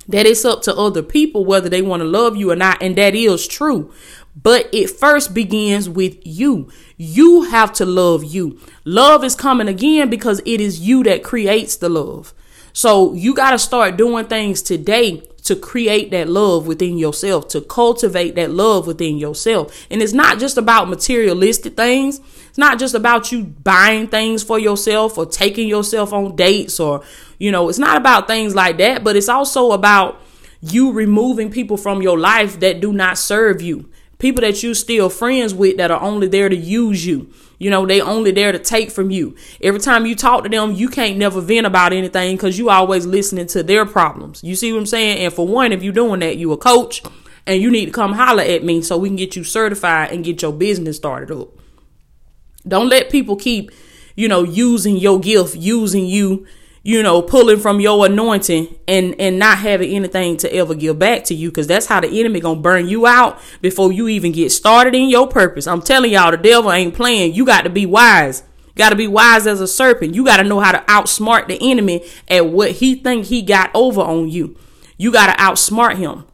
that 0.08 0.26
it's 0.26 0.44
up 0.44 0.62
to 0.62 0.76
other 0.76 1.02
people 1.02 1.44
whether 1.44 1.68
they 1.68 1.82
want 1.82 2.00
to 2.00 2.04
love 2.04 2.36
you 2.36 2.50
or 2.50 2.56
not 2.56 2.82
and 2.82 2.96
that 2.96 3.14
is 3.14 3.46
true 3.48 3.92
but 4.36 4.68
it 4.72 4.90
first 4.90 5.32
begins 5.32 5.88
with 5.88 6.16
you. 6.24 6.70
You 6.96 7.42
have 7.42 7.72
to 7.74 7.86
love 7.86 8.24
you. 8.24 8.58
Love 8.84 9.24
is 9.24 9.34
coming 9.34 9.68
again 9.68 10.10
because 10.10 10.40
it 10.44 10.60
is 10.60 10.80
you 10.80 11.02
that 11.04 11.22
creates 11.22 11.76
the 11.76 11.88
love. 11.88 12.34
So 12.72 13.14
you 13.14 13.34
got 13.34 13.52
to 13.52 13.58
start 13.58 13.96
doing 13.96 14.26
things 14.26 14.60
today 14.60 15.22
to 15.44 15.54
create 15.54 16.10
that 16.10 16.28
love 16.28 16.66
within 16.66 16.98
yourself, 16.98 17.48
to 17.48 17.60
cultivate 17.60 18.34
that 18.34 18.50
love 18.50 18.86
within 18.86 19.18
yourself. 19.18 19.86
And 19.90 20.02
it's 20.02 20.12
not 20.12 20.40
just 20.40 20.56
about 20.56 20.88
materialistic 20.88 21.76
things. 21.76 22.20
It's 22.48 22.58
not 22.58 22.78
just 22.78 22.94
about 22.94 23.30
you 23.30 23.44
buying 23.44 24.08
things 24.08 24.42
for 24.42 24.58
yourself 24.58 25.18
or 25.18 25.26
taking 25.26 25.68
yourself 25.68 26.12
on 26.12 26.34
dates 26.34 26.80
or, 26.80 27.04
you 27.38 27.52
know, 27.52 27.68
it's 27.68 27.78
not 27.78 27.96
about 27.96 28.26
things 28.26 28.54
like 28.54 28.78
that, 28.78 29.04
but 29.04 29.16
it's 29.16 29.28
also 29.28 29.72
about 29.72 30.20
you 30.60 30.92
removing 30.92 31.50
people 31.50 31.76
from 31.76 32.00
your 32.00 32.18
life 32.18 32.58
that 32.60 32.80
do 32.80 32.92
not 32.92 33.18
serve 33.18 33.60
you 33.60 33.88
people 34.24 34.40
that 34.40 34.62
you 34.62 34.72
still 34.72 35.10
friends 35.10 35.52
with 35.52 35.76
that 35.76 35.90
are 35.90 36.00
only 36.00 36.26
there 36.26 36.48
to 36.48 36.56
use 36.56 37.04
you. 37.04 37.30
You 37.58 37.68
know, 37.68 37.84
they 37.84 38.00
only 38.00 38.30
there 38.30 38.52
to 38.52 38.58
take 38.58 38.90
from 38.90 39.10
you. 39.10 39.36
Every 39.60 39.80
time 39.80 40.06
you 40.06 40.16
talk 40.16 40.44
to 40.44 40.48
them, 40.48 40.72
you 40.72 40.88
can't 40.88 41.18
never 41.18 41.42
vent 41.42 41.66
about 41.66 41.92
anything 41.92 42.34
because 42.34 42.58
you 42.58 42.70
always 42.70 43.04
listening 43.04 43.48
to 43.48 43.62
their 43.62 43.84
problems. 43.84 44.42
You 44.42 44.56
see 44.56 44.72
what 44.72 44.78
I'm 44.78 44.86
saying? 44.86 45.18
And 45.18 45.30
for 45.30 45.46
one, 45.46 45.72
if 45.72 45.82
you're 45.82 45.92
doing 45.92 46.20
that, 46.20 46.38
you 46.38 46.52
a 46.52 46.56
coach 46.56 47.02
and 47.46 47.60
you 47.60 47.70
need 47.70 47.84
to 47.84 47.92
come 47.92 48.14
holler 48.14 48.42
at 48.42 48.64
me 48.64 48.80
so 48.80 48.96
we 48.96 49.10
can 49.10 49.16
get 49.16 49.36
you 49.36 49.44
certified 49.44 50.10
and 50.10 50.24
get 50.24 50.40
your 50.40 50.54
business 50.54 50.96
started 50.96 51.30
up. 51.30 51.50
Don't 52.66 52.88
let 52.88 53.10
people 53.10 53.36
keep, 53.36 53.72
you 54.16 54.26
know, 54.26 54.42
using 54.42 54.96
your 54.96 55.20
gift, 55.20 55.54
using 55.54 56.06
you 56.06 56.46
you 56.86 57.02
know, 57.02 57.22
pulling 57.22 57.58
from 57.58 57.80
your 57.80 58.04
anointing 58.04 58.76
and 58.86 59.18
and 59.18 59.38
not 59.38 59.58
having 59.58 59.90
anything 59.90 60.36
to 60.36 60.54
ever 60.54 60.74
give 60.74 60.98
back 60.98 61.24
to 61.24 61.34
you 61.34 61.48
because 61.50 61.66
that's 61.66 61.86
how 61.86 61.98
the 61.98 62.20
enemy 62.20 62.42
to 62.42 62.54
burn 62.54 62.86
you 62.86 63.06
out 63.06 63.40
before 63.62 63.90
you 63.90 64.06
even 64.06 64.32
get 64.32 64.52
started 64.52 64.94
in 64.94 65.08
your 65.08 65.26
purpose. 65.26 65.66
I'm 65.66 65.80
telling 65.80 66.12
y'all 66.12 66.30
the 66.30 66.36
devil 66.36 66.70
ain't 66.70 66.94
playing. 66.94 67.34
You 67.34 67.46
got 67.46 67.62
to 67.62 67.70
be 67.70 67.86
wise. 67.86 68.44
Got 68.76 68.90
to 68.90 68.96
be 68.96 69.06
wise 69.06 69.46
as 69.46 69.62
a 69.62 69.66
serpent. 69.66 70.14
You 70.14 70.24
got 70.24 70.38
to 70.38 70.44
know 70.44 70.60
how 70.60 70.72
to 70.72 70.78
outsmart 70.80 71.48
the 71.48 71.58
enemy 71.70 72.04
at 72.28 72.46
what 72.46 72.72
he 72.72 72.96
think 72.96 73.26
he 73.26 73.40
got 73.40 73.70
over 73.72 74.02
on 74.02 74.28
you. 74.28 74.58
You 74.98 75.10
got 75.10 75.34
to 75.34 75.42
outsmart 75.42 75.96
him. 75.96 76.24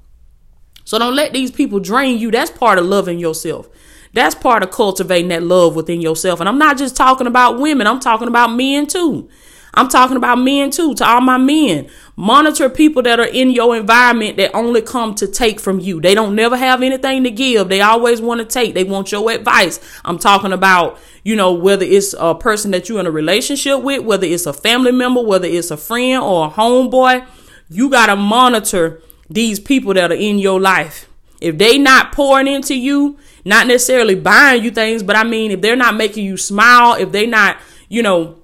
So 0.85 0.99
don't 0.99 1.15
let 1.15 1.33
these 1.33 1.53
people 1.53 1.79
drain 1.79 2.19
you. 2.19 2.33
That's 2.33 2.51
part 2.51 2.79
of 2.79 2.87
loving 2.87 3.21
yourself. 3.21 3.69
That's 4.13 4.35
part 4.35 4.65
of 4.65 4.73
cultivating 4.73 5.29
that 5.29 5.45
love 5.45 5.77
within 5.77 6.01
yourself. 6.01 6.41
And 6.41 6.49
I'm 6.49 6.59
not 6.59 6.77
just 6.77 6.97
talking 6.97 7.29
about 7.29 7.61
women. 7.61 7.87
I'm 7.87 8.01
talking 8.01 8.27
about 8.27 8.49
men 8.49 8.89
too. 8.89 9.29
I'm 9.75 9.89
talking 9.89 10.17
about 10.17 10.37
men 10.37 10.71
too, 10.71 10.95
to 10.95 11.07
all 11.07 11.21
my 11.21 11.39
men. 11.39 11.89
Monitor 12.17 12.69
people 12.69 13.03
that 13.03 13.21
are 13.21 13.27
in 13.27 13.51
your 13.51 13.77
environment 13.77 14.37
that 14.37 14.55
only 14.55 14.83
come 14.83 15.15
to 15.17 15.27
take 15.27 15.61
from 15.61 15.81
you. 15.81 16.01
They 16.01 16.15
don't 16.15 16.35
never 16.35 16.57
have 16.57 16.83
anything 16.83 17.25
to 17.25 17.31
give. 17.31 17.69
They 17.69 17.81
always 17.81 18.21
want 18.21 18.41
to 18.41 18.45
take. 18.45 18.75
They 18.75 18.85
want 18.85 19.13
your 19.13 19.31
advice. 19.31 19.81
I'm 20.05 20.19
talking 20.19 20.53
about, 20.53 20.99
you 21.23 21.37
know, 21.37 21.53
whether 21.53 21.85
it's 21.85 22.15
a 22.19 22.35
person 22.35 22.73
that 22.73 22.89
you're 22.89 23.01
in 23.01 23.07
a 23.07 23.11
relationship 23.11 23.83
with, 23.83 24.05
whether 24.05 24.27
it's 24.27 24.47
a 24.47 24.53
family 24.53 24.93
member, 24.93 25.23
whether 25.23 25.47
it's 25.47 25.71
a 25.71 25.77
friend 25.77 26.23
or 26.23 26.47
a 26.47 26.51
homeboy. 26.51 27.27
You 27.69 27.89
got 27.89 28.07
to 28.07 28.17
monitor 28.17 29.01
these 29.29 29.61
people 29.61 29.95
that 29.95 30.11
are 30.11 30.17
in 30.17 30.39
your 30.39 30.61
life. 30.61 31.09
If 31.41 31.57
they 31.57 31.79
not 31.79 32.13
pouring 32.13 32.49
into 32.49 32.75
you, 32.75 33.17
not 33.45 33.67
necessarily 33.67 34.15
buying 34.15 34.63
you 34.63 34.71
things, 34.71 35.03
but 35.03 35.17
I 35.17 35.25
mean, 35.25 35.53
if 35.53 35.61
they're 35.61 35.77
not 35.77 35.95
making 35.95 36.27
you 36.27 36.37
smile, 36.37 36.95
if 36.95 37.13
they 37.13 37.27
not, 37.27 37.57
you 37.89 38.03
know, 38.03 38.40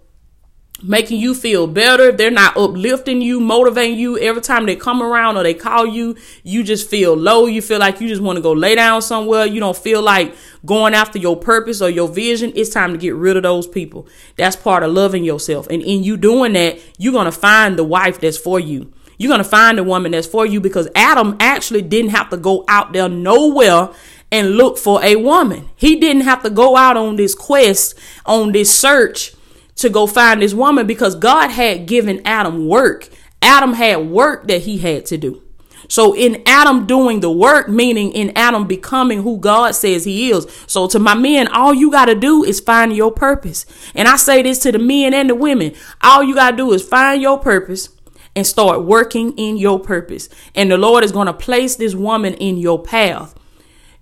making 0.83 1.19
you 1.19 1.35
feel 1.35 1.67
better, 1.67 2.13
they're 2.13 2.31
not 2.31 2.57
uplifting 2.57 3.23
you, 3.23 3.41
motivating 3.41 3.99
you 3.99 4.19
every 4.19 4.43
time 4.43 4.67
they 4.67 4.77
come 4.77 5.03
around 5.03 5.37
or 5.37 5.43
they 5.43 5.55
call 5.55 5.87
you, 5.87 6.17
you 6.43 6.63
just 6.63 6.89
feel 6.91 7.15
low. 7.15 7.47
You 7.47 7.63
feel 7.63 7.79
like 7.79 8.01
you 8.01 8.09
just 8.09 8.21
want 8.21 8.37
to 8.37 8.43
go 8.43 8.53
lay 8.53 8.75
down 8.75 9.01
somewhere. 9.01 9.47
You 9.47 9.61
don't 9.61 9.77
feel 9.77 10.03
like 10.03 10.35
going 10.65 10.95
after 10.95 11.19
your 11.19 11.37
purpose 11.37 11.81
or 11.81 11.89
your 11.89 12.09
vision. 12.09 12.53
It's 12.55 12.71
time 12.71 12.93
to 12.93 12.99
get 12.99 13.15
rid 13.15 13.37
of 13.37 13.43
those 13.43 13.67
people. 13.67 14.07
That's 14.37 14.57
part 14.57 14.83
of 14.83 14.93
loving 14.93 15.25
yourself. 15.25 15.67
And 15.69 15.83
in 15.83 16.03
you 16.03 16.17
doing 16.17 16.53
that, 16.53 16.79
you're 16.99 17.13
going 17.13 17.27
to 17.27 17.33
find 17.33 17.79
the 17.79 17.85
wife 17.85 18.21
that's 18.21 18.39
for 18.39 18.61
you. 18.61 18.93
You're 19.19 19.31
going 19.31 19.43
to 19.43 19.49
find 19.49 19.79
the 19.79 19.85
woman 19.85 20.13
that's 20.13 20.27
for 20.27 20.45
you 20.45 20.61
because 20.61 20.89
Adam 20.95 21.39
actually 21.41 21.83
didn't 21.83 22.11
have 22.11 22.29
to 22.31 22.37
go 22.37 22.67
out 22.69 22.93
there 22.93 23.09
nowhere 23.09 23.89
and 24.31 24.57
look 24.57 24.77
for 24.77 25.03
a 25.03 25.17
woman. 25.17 25.71
He 25.75 25.99
didn't 25.99 26.23
have 26.23 26.43
to 26.43 26.51
go 26.51 26.77
out 26.77 26.99
on 26.99 27.17
this 27.17 27.35
quest, 27.35 27.99
on 28.27 28.53
this 28.53 28.77
search 28.79 29.36
to 29.77 29.89
go 29.89 30.07
find 30.07 30.43
this 30.43 30.55
woman 30.55 30.87
because 30.87 31.15
God 31.15 31.51
had 31.51 31.87
given 31.87 32.21
Adam 32.25 32.67
work. 32.67 33.09
Adam 33.43 33.75
had 33.75 34.09
work 34.09 34.49
that 34.49 34.63
he 34.63 34.79
had 34.79 35.07
to 35.07 35.19
do. 35.19 35.43
So 35.89 36.15
in 36.15 36.43
Adam 36.47 36.87
doing 36.87 37.21
the 37.21 37.31
work, 37.31 37.69
meaning 37.69 38.11
in 38.13 38.33
Adam 38.37 38.67
becoming 38.67 39.23
who 39.23 39.39
God 39.39 39.75
says 39.75 40.05
he 40.05 40.31
is. 40.31 40.47
So 40.67 40.89
to 40.89 40.99
my 40.99 41.15
men, 41.15 41.49
all 41.49 41.73
you 41.73 41.91
got 41.91 42.07
to 42.07 42.15
do 42.15 42.43
is 42.45 42.61
find 42.61 42.95
your 42.95 43.13
purpose. 43.13 43.67
And 43.95 44.09
I 44.09 44.17
say 44.17 44.43
this 44.43 44.59
to 44.61 44.73
the 44.73 44.79
men 44.79 45.15
and 45.15 45.31
the 45.31 45.35
women. 45.35 45.75
All 46.01 46.25
you 46.25 46.35
got 46.35 46.53
to 46.53 46.57
do 46.57 46.73
is 46.73 46.87
find 46.87 47.23
your 47.23 47.39
purpose 47.39 47.91
and 48.35 48.47
start 48.47 48.83
working 48.85 49.33
in 49.39 49.57
your 49.57 49.79
purpose. 49.79 50.29
And 50.55 50.71
the 50.71 50.77
Lord 50.77 51.05
is 51.05 51.13
going 51.13 51.27
to 51.27 51.33
place 51.33 51.77
this 51.77 51.95
woman 51.95 52.35
in 52.35 52.57
your 52.57 52.83
path. 52.83 53.35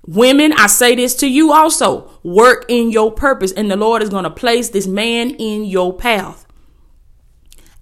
Women, 0.06 0.52
I 0.52 0.66
say 0.66 0.94
this 0.94 1.14
to 1.16 1.26
you 1.26 1.52
also 1.52 2.11
work 2.23 2.66
in 2.68 2.90
your 2.90 3.11
purpose, 3.11 3.52
and 3.52 3.70
the 3.70 3.76
Lord 3.76 4.02
is 4.02 4.11
going 4.11 4.25
to 4.25 4.30
place 4.30 4.68
this 4.68 4.87
man 4.87 5.30
in 5.30 5.64
your 5.64 5.94
path. 5.94 6.46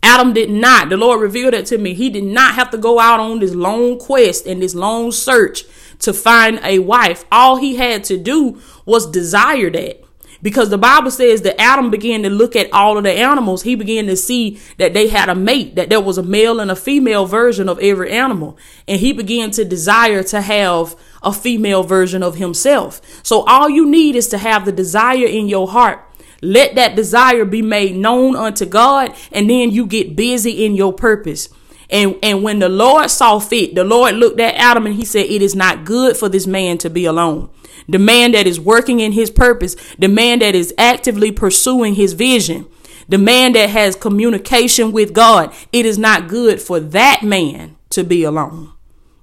Adam 0.04 0.32
did 0.32 0.50
not, 0.50 0.88
the 0.88 0.96
Lord 0.96 1.20
revealed 1.20 1.54
it 1.54 1.66
to 1.66 1.78
me. 1.78 1.94
He 1.94 2.10
did 2.10 2.24
not 2.24 2.54
have 2.54 2.70
to 2.70 2.78
go 2.78 2.98
out 2.98 3.20
on 3.20 3.38
this 3.38 3.54
long 3.54 3.98
quest 3.98 4.46
and 4.46 4.60
this 4.60 4.74
long 4.74 5.12
search 5.12 5.64
to 6.00 6.12
find 6.12 6.60
a 6.64 6.80
wife. 6.80 7.24
All 7.30 7.56
he 7.56 7.76
had 7.76 8.04
to 8.04 8.18
do 8.18 8.60
was 8.84 9.10
desire 9.10 9.70
that. 9.70 10.04
Because 10.42 10.70
the 10.70 10.78
Bible 10.78 11.12
says 11.12 11.42
that 11.42 11.60
Adam 11.60 11.88
began 11.88 12.24
to 12.24 12.30
look 12.30 12.56
at 12.56 12.72
all 12.72 12.98
of 12.98 13.04
the 13.04 13.12
animals. 13.12 13.62
He 13.62 13.76
began 13.76 14.06
to 14.06 14.16
see 14.16 14.60
that 14.76 14.92
they 14.92 15.06
had 15.06 15.28
a 15.28 15.36
mate, 15.36 15.76
that 15.76 15.88
there 15.88 16.00
was 16.00 16.18
a 16.18 16.22
male 16.24 16.58
and 16.58 16.68
a 16.68 16.74
female 16.74 17.26
version 17.26 17.68
of 17.68 17.78
every 17.78 18.10
animal. 18.10 18.58
And 18.88 18.98
he 18.98 19.12
began 19.12 19.52
to 19.52 19.64
desire 19.64 20.24
to 20.24 20.40
have 20.40 20.96
a 21.22 21.32
female 21.32 21.82
version 21.82 22.22
of 22.22 22.36
himself. 22.36 23.00
So 23.22 23.42
all 23.42 23.68
you 23.68 23.86
need 23.86 24.16
is 24.16 24.28
to 24.28 24.38
have 24.38 24.64
the 24.64 24.72
desire 24.72 25.26
in 25.26 25.48
your 25.48 25.68
heart. 25.68 26.00
Let 26.42 26.74
that 26.74 26.96
desire 26.96 27.44
be 27.44 27.62
made 27.62 27.94
known 27.96 28.34
unto 28.34 28.66
God, 28.66 29.14
and 29.30 29.48
then 29.48 29.70
you 29.70 29.86
get 29.86 30.16
busy 30.16 30.64
in 30.64 30.74
your 30.74 30.92
purpose. 30.92 31.48
And, 31.88 32.16
and 32.22 32.42
when 32.42 32.58
the 32.58 32.68
Lord 32.68 33.10
saw 33.10 33.38
fit, 33.38 33.74
the 33.74 33.84
Lord 33.84 34.16
looked 34.16 34.40
at 34.40 34.54
Adam 34.54 34.86
and 34.86 34.96
he 34.96 35.04
said, 35.04 35.26
It 35.26 35.42
is 35.42 35.54
not 35.54 35.84
good 35.84 36.16
for 36.16 36.28
this 36.28 36.46
man 36.46 36.78
to 36.78 36.90
be 36.90 37.04
alone. 37.04 37.50
The 37.88 37.98
man 37.98 38.32
that 38.32 38.46
is 38.46 38.58
working 38.58 39.00
in 39.00 39.12
his 39.12 39.30
purpose, 39.30 39.76
the 39.98 40.08
man 40.08 40.40
that 40.40 40.54
is 40.54 40.74
actively 40.78 41.30
pursuing 41.30 41.94
his 41.94 42.14
vision, 42.14 42.66
the 43.08 43.18
man 43.18 43.52
that 43.52 43.70
has 43.70 43.94
communication 43.94 44.90
with 44.90 45.12
God, 45.12 45.52
it 45.72 45.84
is 45.84 45.98
not 45.98 46.28
good 46.28 46.60
for 46.60 46.80
that 46.80 47.22
man 47.22 47.76
to 47.90 48.02
be 48.02 48.24
alone. 48.24 48.71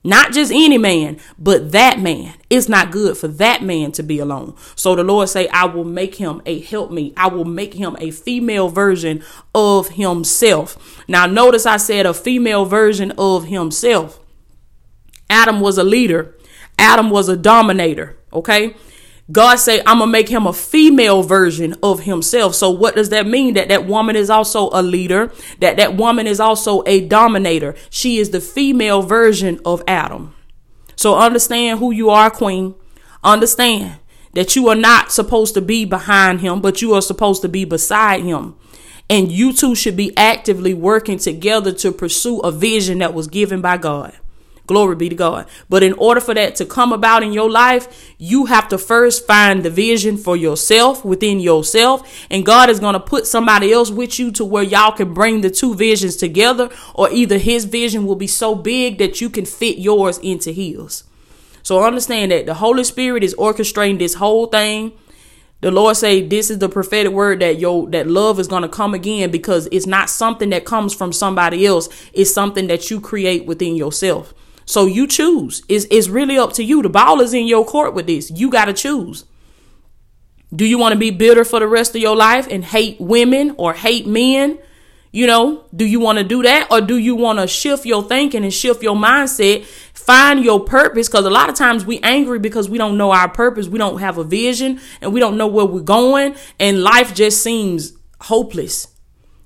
Not 0.03 0.31
just 0.31 0.51
any 0.51 0.77
man, 0.77 1.19
but 1.37 1.73
that 1.73 1.99
man. 1.99 2.35
It's 2.49 2.69
not 2.69 2.91
good 2.91 3.17
for 3.17 3.27
that 3.27 3.61
man 3.61 3.91
to 3.93 4.03
be 4.03 4.19
alone. 4.19 4.55
So 4.75 4.95
the 4.95 5.03
Lord 5.03 5.27
say, 5.27 5.47
I 5.49 5.65
will 5.65 5.83
make 5.83 6.15
him 6.15 6.41
a 6.45 6.59
help 6.61 6.91
me. 6.91 7.13
I 7.17 7.27
will 7.27 7.45
make 7.45 7.73
him 7.73 7.97
a 7.99 8.11
female 8.11 8.69
version 8.69 9.23
of 9.53 9.89
himself. 9.89 11.03
Now 11.07 11.25
notice 11.25 11.65
I 11.65 11.77
said 11.77 12.05
a 12.05 12.13
female 12.13 12.65
version 12.65 13.11
of 13.17 13.45
himself. 13.45 14.19
Adam 15.29 15.59
was 15.59 15.77
a 15.77 15.83
leader. 15.83 16.35
Adam 16.77 17.09
was 17.09 17.27
a 17.27 17.35
dominator. 17.35 18.17
Okay. 18.31 18.75
God 19.31 19.57
say, 19.57 19.79
I'm 19.85 19.99
gonna 19.99 20.11
make 20.11 20.29
him 20.29 20.47
a 20.47 20.53
female 20.53 21.21
version 21.21 21.75
of 21.83 22.01
himself. 22.01 22.55
So 22.55 22.71
what 22.71 22.95
does 22.95 23.09
that 23.09 23.27
mean? 23.27 23.53
That 23.53 23.69
that 23.69 23.85
woman 23.85 24.15
is 24.15 24.29
also 24.29 24.69
a 24.73 24.81
leader, 24.81 25.31
that 25.59 25.77
that 25.77 25.95
woman 25.95 26.25
is 26.25 26.39
also 26.39 26.81
a 26.85 27.01
dominator. 27.01 27.75
She 27.89 28.17
is 28.17 28.31
the 28.31 28.41
female 28.41 29.03
version 29.03 29.59
of 29.63 29.83
Adam. 29.87 30.33
So 30.95 31.15
understand 31.15 31.79
who 31.79 31.91
you 31.91 32.09
are, 32.09 32.31
queen. 32.31 32.75
Understand 33.23 33.99
that 34.33 34.55
you 34.55 34.67
are 34.67 34.75
not 34.75 35.11
supposed 35.11 35.53
to 35.53 35.61
be 35.61 35.85
behind 35.85 36.41
him, 36.41 36.61
but 36.61 36.81
you 36.81 36.93
are 36.93 37.01
supposed 37.01 37.41
to 37.43 37.49
be 37.49 37.65
beside 37.65 38.23
him. 38.23 38.55
And 39.09 39.31
you 39.31 39.53
two 39.53 39.75
should 39.75 39.97
be 39.97 40.15
actively 40.17 40.73
working 40.73 41.17
together 41.17 41.71
to 41.73 41.91
pursue 41.91 42.39
a 42.39 42.51
vision 42.51 42.99
that 42.99 43.13
was 43.13 43.27
given 43.27 43.61
by 43.61 43.77
God. 43.77 44.15
Glory 44.69 44.95
be 44.95 45.09
to 45.09 45.15
God. 45.15 45.47
But 45.67 45.81
in 45.81 45.93
order 45.93 46.21
for 46.21 46.35
that 46.35 46.53
to 46.57 46.65
come 46.65 46.93
about 46.93 47.23
in 47.23 47.33
your 47.33 47.49
life, 47.49 48.13
you 48.19 48.45
have 48.45 48.69
to 48.69 48.77
first 48.77 49.25
find 49.25 49.63
the 49.63 49.71
vision 49.71 50.15
for 50.15 50.37
yourself 50.37 51.03
within 51.03 51.39
yourself. 51.39 52.27
And 52.29 52.45
God 52.45 52.69
is 52.69 52.79
going 52.79 52.93
to 52.93 52.99
put 52.99 53.25
somebody 53.25 53.73
else 53.73 53.89
with 53.89 54.19
you 54.19 54.29
to 54.33 54.45
where 54.45 54.61
y'all 54.61 54.91
can 54.91 55.11
bring 55.11 55.41
the 55.41 55.49
two 55.49 55.73
visions 55.73 56.17
together, 56.17 56.69
or 56.93 57.09
either 57.09 57.39
his 57.39 57.65
vision 57.65 58.05
will 58.05 58.15
be 58.15 58.27
so 58.27 58.53
big 58.53 58.99
that 58.99 59.19
you 59.19 59.27
can 59.31 59.47
fit 59.47 59.79
yours 59.79 60.19
into 60.19 60.51
his. 60.51 61.03
So 61.63 61.83
understand 61.83 62.31
that 62.31 62.45
the 62.45 62.53
Holy 62.53 62.83
Spirit 62.83 63.23
is 63.23 63.33
orchestrating 63.39 63.97
this 63.97 64.13
whole 64.13 64.45
thing. 64.45 64.91
The 65.61 65.71
Lord 65.71 65.97
say 65.97 66.21
this 66.21 66.51
is 66.51 66.59
the 66.59 66.69
prophetic 66.69 67.11
word 67.11 67.39
that 67.39 67.59
your 67.59 67.89
that 67.89 68.05
love 68.05 68.39
is 68.39 68.47
going 68.47 68.61
to 68.61 68.69
come 68.69 68.93
again 68.93 69.31
because 69.31 69.67
it's 69.71 69.87
not 69.87 70.11
something 70.11 70.51
that 70.51 70.63
comes 70.63 70.93
from 70.93 71.11
somebody 71.11 71.65
else. 71.65 71.89
It's 72.13 72.31
something 72.31 72.67
that 72.67 72.91
you 72.91 73.01
create 73.01 73.47
within 73.47 73.75
yourself. 73.75 74.35
So 74.69 74.85
you 74.85 75.07
choose. 75.07 75.63
It's, 75.67 75.87
it's 75.89 76.09
really 76.09 76.37
up 76.37 76.53
to 76.53 76.63
you. 76.63 76.83
The 76.83 76.89
ball 76.89 77.21
is 77.21 77.33
in 77.33 77.47
your 77.47 77.65
court 77.65 77.95
with 77.95 78.05
this. 78.05 78.29
You 78.29 78.51
got 78.51 78.65
to 78.65 78.73
choose. 78.73 79.25
Do 80.55 80.63
you 80.63 80.77
want 80.77 80.93
to 80.93 80.99
be 80.99 81.09
bitter 81.09 81.43
for 81.43 81.59
the 81.59 81.67
rest 81.67 81.95
of 81.95 82.03
your 82.03 82.15
life 82.15 82.47
and 82.47 82.63
hate 82.63 83.01
women 83.01 83.55
or 83.57 83.73
hate 83.73 84.05
men? 84.05 84.59
You 85.11 85.25
know, 85.25 85.65
do 85.75 85.85
you 85.85 85.99
want 85.99 86.19
to 86.19 86.23
do 86.23 86.43
that 86.43 86.67
or 86.69 86.81
do 86.81 86.97
you 86.97 87.15
want 87.15 87.39
to 87.39 87.47
shift 87.47 87.83
your 87.83 88.03
thinking 88.03 88.43
and 88.43 88.53
shift 88.53 88.83
your 88.83 88.95
mindset? 88.95 89.65
Find 89.95 90.45
your 90.45 90.59
purpose 90.59 91.09
because 91.09 91.25
a 91.25 91.31
lot 91.31 91.49
of 91.49 91.55
times 91.55 91.83
we 91.83 91.99
angry 92.01 92.37
because 92.37 92.69
we 92.69 92.77
don't 92.77 92.95
know 92.95 93.09
our 93.09 93.27
purpose. 93.27 93.67
We 93.67 93.79
don't 93.79 93.97
have 93.97 94.19
a 94.19 94.23
vision 94.23 94.81
and 95.01 95.11
we 95.11 95.19
don't 95.19 95.35
know 95.35 95.47
where 95.47 95.65
we're 95.65 95.81
going 95.81 96.35
and 96.59 96.83
life 96.83 97.15
just 97.15 97.41
seems 97.41 97.93
hopeless. 98.21 98.85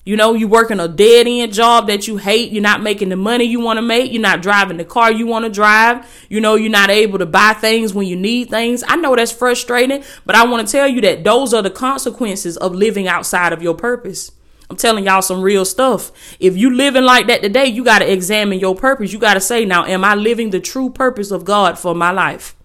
You 0.05 0.17
know, 0.17 0.33
you 0.33 0.50
working 0.50 0.81
a 0.81 0.89
dead 0.89 1.27
end 1.27 1.53
job 1.53 1.88
that 1.88 2.10
you 2.10 2.17
hate. 2.17 2.51
You're 2.51 2.62
not 2.62 2.83
making 2.83 3.07
the 3.07 3.15
money 3.15 3.45
you 3.45 3.62
want 3.62 3.77
to 3.77 3.81
make. 3.81 4.12
You're 4.12 4.22
not 4.22 4.41
driving 4.41 4.75
the 4.75 4.83
car 4.83 5.10
you 5.10 5.25
want 5.25 5.45
to 5.45 5.50
drive. 5.50 6.05
You 6.29 6.41
know, 6.41 6.55
you're 6.55 6.69
not 6.69 6.89
able 6.89 7.19
to 7.19 7.25
buy 7.25 7.53
things 7.53 7.93
when 7.93 8.05
you 8.07 8.17
need 8.17 8.50
things. 8.50 8.83
I 8.86 8.98
know 8.98 9.15
that's 9.15 9.31
frustrating, 9.31 10.03
but 10.25 10.36
I 10.36 10.45
want 10.45 10.67
to 10.67 10.72
tell 10.72 10.89
you 10.89 11.00
that 11.01 11.24
those 11.24 11.53
are 11.53 11.62
the 11.62 11.72
consequences 11.72 12.57
of 12.57 12.75
living 12.75 13.07
outside 13.07 13.53
of 13.53 13.63
your 13.63 13.75
purpose. 13.75 14.31
I'm 14.69 14.75
telling 14.75 15.05
y'all 15.05 15.22
some 15.22 15.41
real 15.41 15.63
stuff. 15.63 16.12
If 16.39 16.57
you 16.57 16.75
living 16.75 17.03
like 17.03 17.27
that 17.27 17.41
today, 17.41 17.67
you 17.67 17.86
got 17.86 18.00
to 18.00 18.12
examine 18.12 18.60
your 18.60 18.75
purpose. 18.75 19.13
You 19.13 19.19
got 19.19 19.36
to 19.36 19.41
say, 19.41 19.63
now, 19.63 19.86
am 19.86 20.03
I 20.03 20.15
living 20.15 20.50
the 20.50 20.60
true 20.60 20.89
purpose 20.89 21.31
of 21.31 21.45
God 21.45 21.79
for 21.79 21.95
my 21.95 22.12
life? 22.12 22.55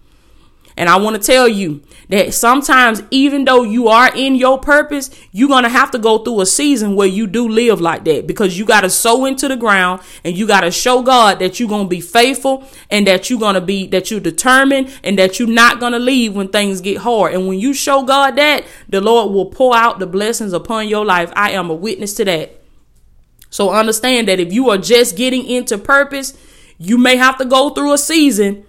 And 0.79 0.87
I 0.87 0.95
want 0.95 1.17
to 1.17 1.21
tell 1.21 1.45
you 1.45 1.81
that 2.07 2.33
sometimes, 2.33 3.03
even 3.11 3.43
though 3.43 3.63
you 3.63 3.89
are 3.89 4.15
in 4.15 4.35
your 4.35 4.57
purpose, 4.57 5.09
you're 5.33 5.49
going 5.49 5.63
to 5.63 5.69
have 5.69 5.91
to 5.91 5.99
go 5.99 6.19
through 6.19 6.39
a 6.39 6.45
season 6.45 6.95
where 6.95 7.05
you 7.05 7.27
do 7.27 7.49
live 7.49 7.81
like 7.81 8.05
that 8.05 8.27
because 8.27 8.57
you 8.57 8.63
got 8.63 8.81
to 8.81 8.89
sow 8.89 9.25
into 9.25 9.49
the 9.49 9.57
ground 9.57 10.01
and 10.23 10.37
you 10.37 10.47
got 10.47 10.61
to 10.61 10.71
show 10.71 11.01
God 11.01 11.39
that 11.39 11.59
you're 11.59 11.67
going 11.67 11.83
to 11.83 11.89
be 11.89 11.99
faithful 11.99 12.63
and 12.89 13.05
that 13.07 13.29
you're 13.29 13.41
going 13.41 13.55
to 13.55 13.61
be, 13.61 13.87
that 13.87 14.09
you're 14.09 14.21
determined 14.21 14.97
and 15.03 15.19
that 15.19 15.37
you're 15.37 15.49
not 15.49 15.81
going 15.81 15.91
to 15.91 15.99
leave 15.99 16.33
when 16.33 16.47
things 16.47 16.79
get 16.79 16.99
hard. 16.99 17.33
And 17.33 17.49
when 17.49 17.59
you 17.59 17.73
show 17.73 18.03
God 18.03 18.37
that, 18.37 18.63
the 18.87 19.01
Lord 19.01 19.33
will 19.33 19.47
pour 19.47 19.75
out 19.75 19.99
the 19.99 20.07
blessings 20.07 20.53
upon 20.53 20.87
your 20.87 21.05
life. 21.05 21.29
I 21.35 21.51
am 21.51 21.69
a 21.69 21.75
witness 21.75 22.13
to 22.13 22.25
that. 22.25 22.55
So 23.49 23.71
understand 23.71 24.29
that 24.29 24.39
if 24.39 24.53
you 24.53 24.69
are 24.69 24.77
just 24.77 25.17
getting 25.17 25.45
into 25.45 25.77
purpose, 25.77 26.37
you 26.77 26.97
may 26.97 27.17
have 27.17 27.37
to 27.39 27.43
go 27.43 27.71
through 27.71 27.91
a 27.91 27.97
season 27.97 28.63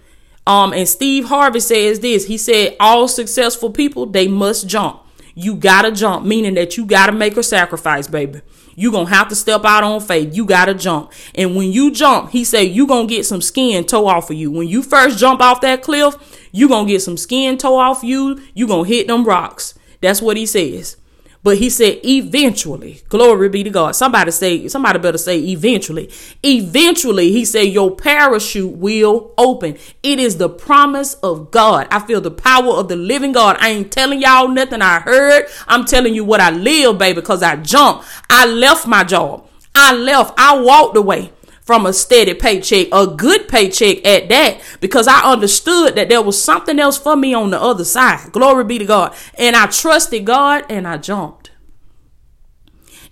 um, 0.47 0.73
and 0.73 0.87
Steve 0.87 1.25
Harvey 1.25 1.59
says 1.59 1.99
this. 1.99 2.25
He 2.25 2.37
said, 2.37 2.75
all 2.79 3.07
successful 3.07 3.69
people, 3.69 4.05
they 4.05 4.27
must 4.27 4.67
jump. 4.67 5.01
You 5.35 5.55
gotta 5.55 5.91
jump, 5.91 6.25
meaning 6.25 6.55
that 6.55 6.77
you 6.77 6.85
gotta 6.85 7.11
make 7.11 7.37
a 7.37 7.43
sacrifice, 7.43 8.07
baby. 8.07 8.41
You 8.75 8.91
gonna 8.91 9.09
have 9.09 9.29
to 9.29 9.35
step 9.35 9.63
out 9.63 9.83
on 9.83 10.01
faith. 10.01 10.35
You 10.35 10.45
gotta 10.45 10.73
jump. 10.73 11.11
And 11.35 11.55
when 11.55 11.71
you 11.71 11.91
jump, 11.91 12.31
he 12.31 12.43
said 12.43 12.61
you 12.61 12.87
gonna 12.87 13.07
get 13.07 13.25
some 13.25 13.41
skin 13.41 13.85
toe 13.85 14.07
off 14.07 14.29
of 14.29 14.35
you. 14.35 14.51
When 14.51 14.67
you 14.67 14.81
first 14.81 15.17
jump 15.17 15.41
off 15.41 15.61
that 15.61 15.83
cliff, 15.83 16.15
you 16.51 16.67
gonna 16.67 16.87
get 16.87 17.01
some 17.01 17.17
skin 17.17 17.57
toe 17.57 17.77
off 17.77 18.03
you. 18.03 18.41
You 18.53 18.67
gonna 18.67 18.87
hit 18.87 19.07
them 19.07 19.23
rocks. 19.23 19.73
That's 20.01 20.21
what 20.21 20.37
he 20.37 20.45
says. 20.45 20.97
But 21.43 21.57
he 21.57 21.71
said, 21.71 21.99
eventually, 22.03 23.01
glory 23.09 23.49
be 23.49 23.63
to 23.63 23.69
God. 23.71 23.95
Somebody 23.95 24.29
say, 24.31 24.67
somebody 24.67 24.99
better 24.99 25.17
say, 25.17 25.39
eventually. 25.39 26.11
Eventually, 26.43 27.31
he 27.31 27.45
said, 27.45 27.63
your 27.63 27.95
parachute 27.95 28.77
will 28.77 29.33
open. 29.37 29.77
It 30.03 30.19
is 30.19 30.37
the 30.37 30.49
promise 30.49 31.15
of 31.15 31.49
God. 31.49 31.87
I 31.89 31.99
feel 31.99 32.21
the 32.21 32.29
power 32.29 32.73
of 32.73 32.89
the 32.89 32.95
living 32.95 33.31
God. 33.31 33.57
I 33.59 33.69
ain't 33.69 33.91
telling 33.91 34.21
y'all 34.21 34.49
nothing 34.49 34.83
I 34.83 34.99
heard. 34.99 35.47
I'm 35.67 35.85
telling 35.85 36.13
you 36.13 36.23
what 36.23 36.41
I 36.41 36.51
live, 36.51 36.99
baby, 36.99 37.15
because 37.15 37.41
I 37.41 37.55
jumped. 37.55 38.05
I 38.29 38.45
left 38.45 38.85
my 38.85 39.03
job. 39.03 39.47
I 39.73 39.93
left. 39.93 40.35
I 40.37 40.59
walked 40.59 40.95
away 40.95 41.31
from 41.71 41.85
a 41.85 41.93
steady 41.93 42.33
paycheck, 42.33 42.89
a 42.91 43.07
good 43.07 43.47
paycheck 43.47 44.05
at 44.05 44.27
that, 44.27 44.59
because 44.81 45.07
I 45.07 45.21
understood 45.21 45.95
that 45.95 46.09
there 46.09 46.21
was 46.21 46.43
something 46.43 46.77
else 46.81 46.97
for 46.97 47.15
me 47.15 47.33
on 47.33 47.49
the 47.49 47.61
other 47.61 47.85
side. 47.85 48.33
Glory 48.33 48.65
be 48.65 48.77
to 48.77 48.83
God. 48.83 49.15
And 49.37 49.55
I 49.55 49.67
trusted 49.67 50.25
God 50.25 50.65
and 50.69 50.85
I 50.85 50.97
jumped. 50.97 51.51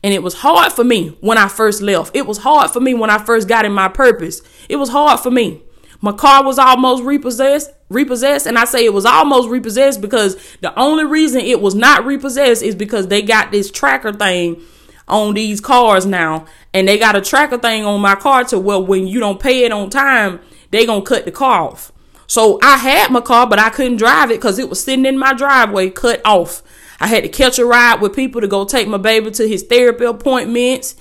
And 0.04 0.13
it 0.13 0.22
was 0.22 0.34
hard 0.34 0.74
for 0.74 0.84
me 0.84 1.15
when 1.22 1.38
I 1.38 1.48
first 1.48 1.82
left. 1.82 2.13
It 2.13 2.28
was 2.28 2.39
hard 2.39 2.72
for 2.72 2.82
me 2.82 2.93
when 2.93 3.10
I 3.10 3.17
first 3.17 3.48
got 3.48 3.63
in 3.63 3.72
my 3.72 3.88
purpose. 3.88 4.41
It 4.67 4.76
was 4.76 4.89
hard 4.89 5.22
for 5.22 5.32
me. 5.32 5.62
My 6.02 6.12
car 6.12 6.43
was 6.43 6.60
almost 6.60 7.02
repossessed, 7.04 7.72
repossessed, 7.88 8.45
and 8.45 8.60
I 8.60 8.65
say 8.65 8.84
it 8.84 8.93
was 8.93 9.06
almost 9.06 9.48
repossessed 9.48 10.02
because 10.02 10.36
the 10.60 10.78
only 10.78 11.06
reason 11.06 11.39
it 11.39 11.62
was 11.62 11.76
not 11.76 12.06
repossessed 12.06 12.62
is 12.62 12.76
because 12.76 13.08
they 13.08 13.22
got 13.22 13.54
this 13.54 13.72
tracker 13.72 14.12
thing 14.12 14.62
on 15.10 15.34
these 15.34 15.60
cars 15.62 16.06
now, 16.06 16.45
and 16.74 16.88
they 16.88 16.98
got 16.98 17.15
a 17.15 17.22
tracker 17.22 17.58
thing 17.58 17.86
on 17.86 18.02
my 18.02 18.15
car 18.15 18.43
to 18.45 18.60
where 18.60 18.80
when 18.80 19.08
you 19.08 19.19
don't 19.19 19.39
pay 19.39 19.63
it 19.63 19.72
on 19.72 19.89
time, 19.89 20.39
they 20.72 20.86
gonna 20.86 21.02
cut 21.02 21.26
the 21.26 21.32
car 21.32 21.63
off. 21.69 21.91
So 22.28 22.60
I 22.62 22.78
had 22.78 23.12
my 23.12 23.22
car, 23.22 23.48
but 23.48 23.58
I 23.60 23.69
couldn't 23.69 23.98
drive 23.98 24.30
it 24.30 24.36
because 24.36 24.60
it 24.60 24.69
was 24.69 24.84
sitting 24.84 25.06
in 25.06 25.17
my 25.17 25.34
driveway, 25.34 25.89
cut 25.89 26.22
off. 26.24 26.62
I 27.00 27.08
had 27.08 27.24
to 27.24 27.30
catch 27.30 27.58
a 27.58 27.65
ride 27.65 28.02
with 28.02 28.15
people 28.15 28.41
to 28.41 28.48
go 28.48 28.65
take 28.65 28.88
my 28.88 28.98
baby 28.98 29.32
to 29.32 29.48
his 29.48 29.63
therapy 29.63 30.06
appointments. 30.06 30.95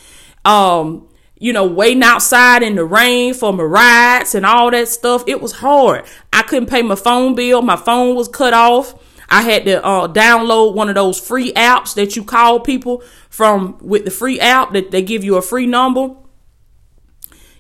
Um, 0.45 1.09
you 1.41 1.53
know, 1.53 1.67
waiting 1.67 2.03
outside 2.03 2.63
in 2.63 2.75
the 2.75 2.85
rain 2.85 3.35
for 3.35 3.53
my 3.53 3.63
rides 3.63 4.35
and 4.35 4.45
all 4.45 4.71
that 4.71 4.89
stuff. 4.89 5.23
It 5.27 5.41
was 5.41 5.53
hard. 5.53 6.05
I 6.33 6.43
couldn't 6.43 6.69
pay 6.69 6.83
my 6.83 6.97
phone 6.97 7.35
bill. 7.35 7.63
My 7.63 7.77
phone 7.77 8.17
was 8.17 8.29
cut 8.29 8.55
off. 8.55 8.95
I 9.29 9.43
had 9.43 9.65
to 9.67 9.85
uh, 9.85 10.09
download 10.09 10.75
one 10.75 10.89
of 10.89 10.95
those 10.95 11.21
free 11.21 11.53
apps 11.53 11.95
that 11.95 12.17
you 12.17 12.25
call 12.25 12.61
people 12.61 13.03
from 13.29 13.77
with 13.81 14.05
the 14.05 14.11
free 14.11 14.41
app 14.41 14.73
that 14.73 14.91
they 14.91 15.03
give 15.03 15.23
you 15.23 15.37
a 15.37 15.43
free 15.43 15.67
number. 15.67 16.15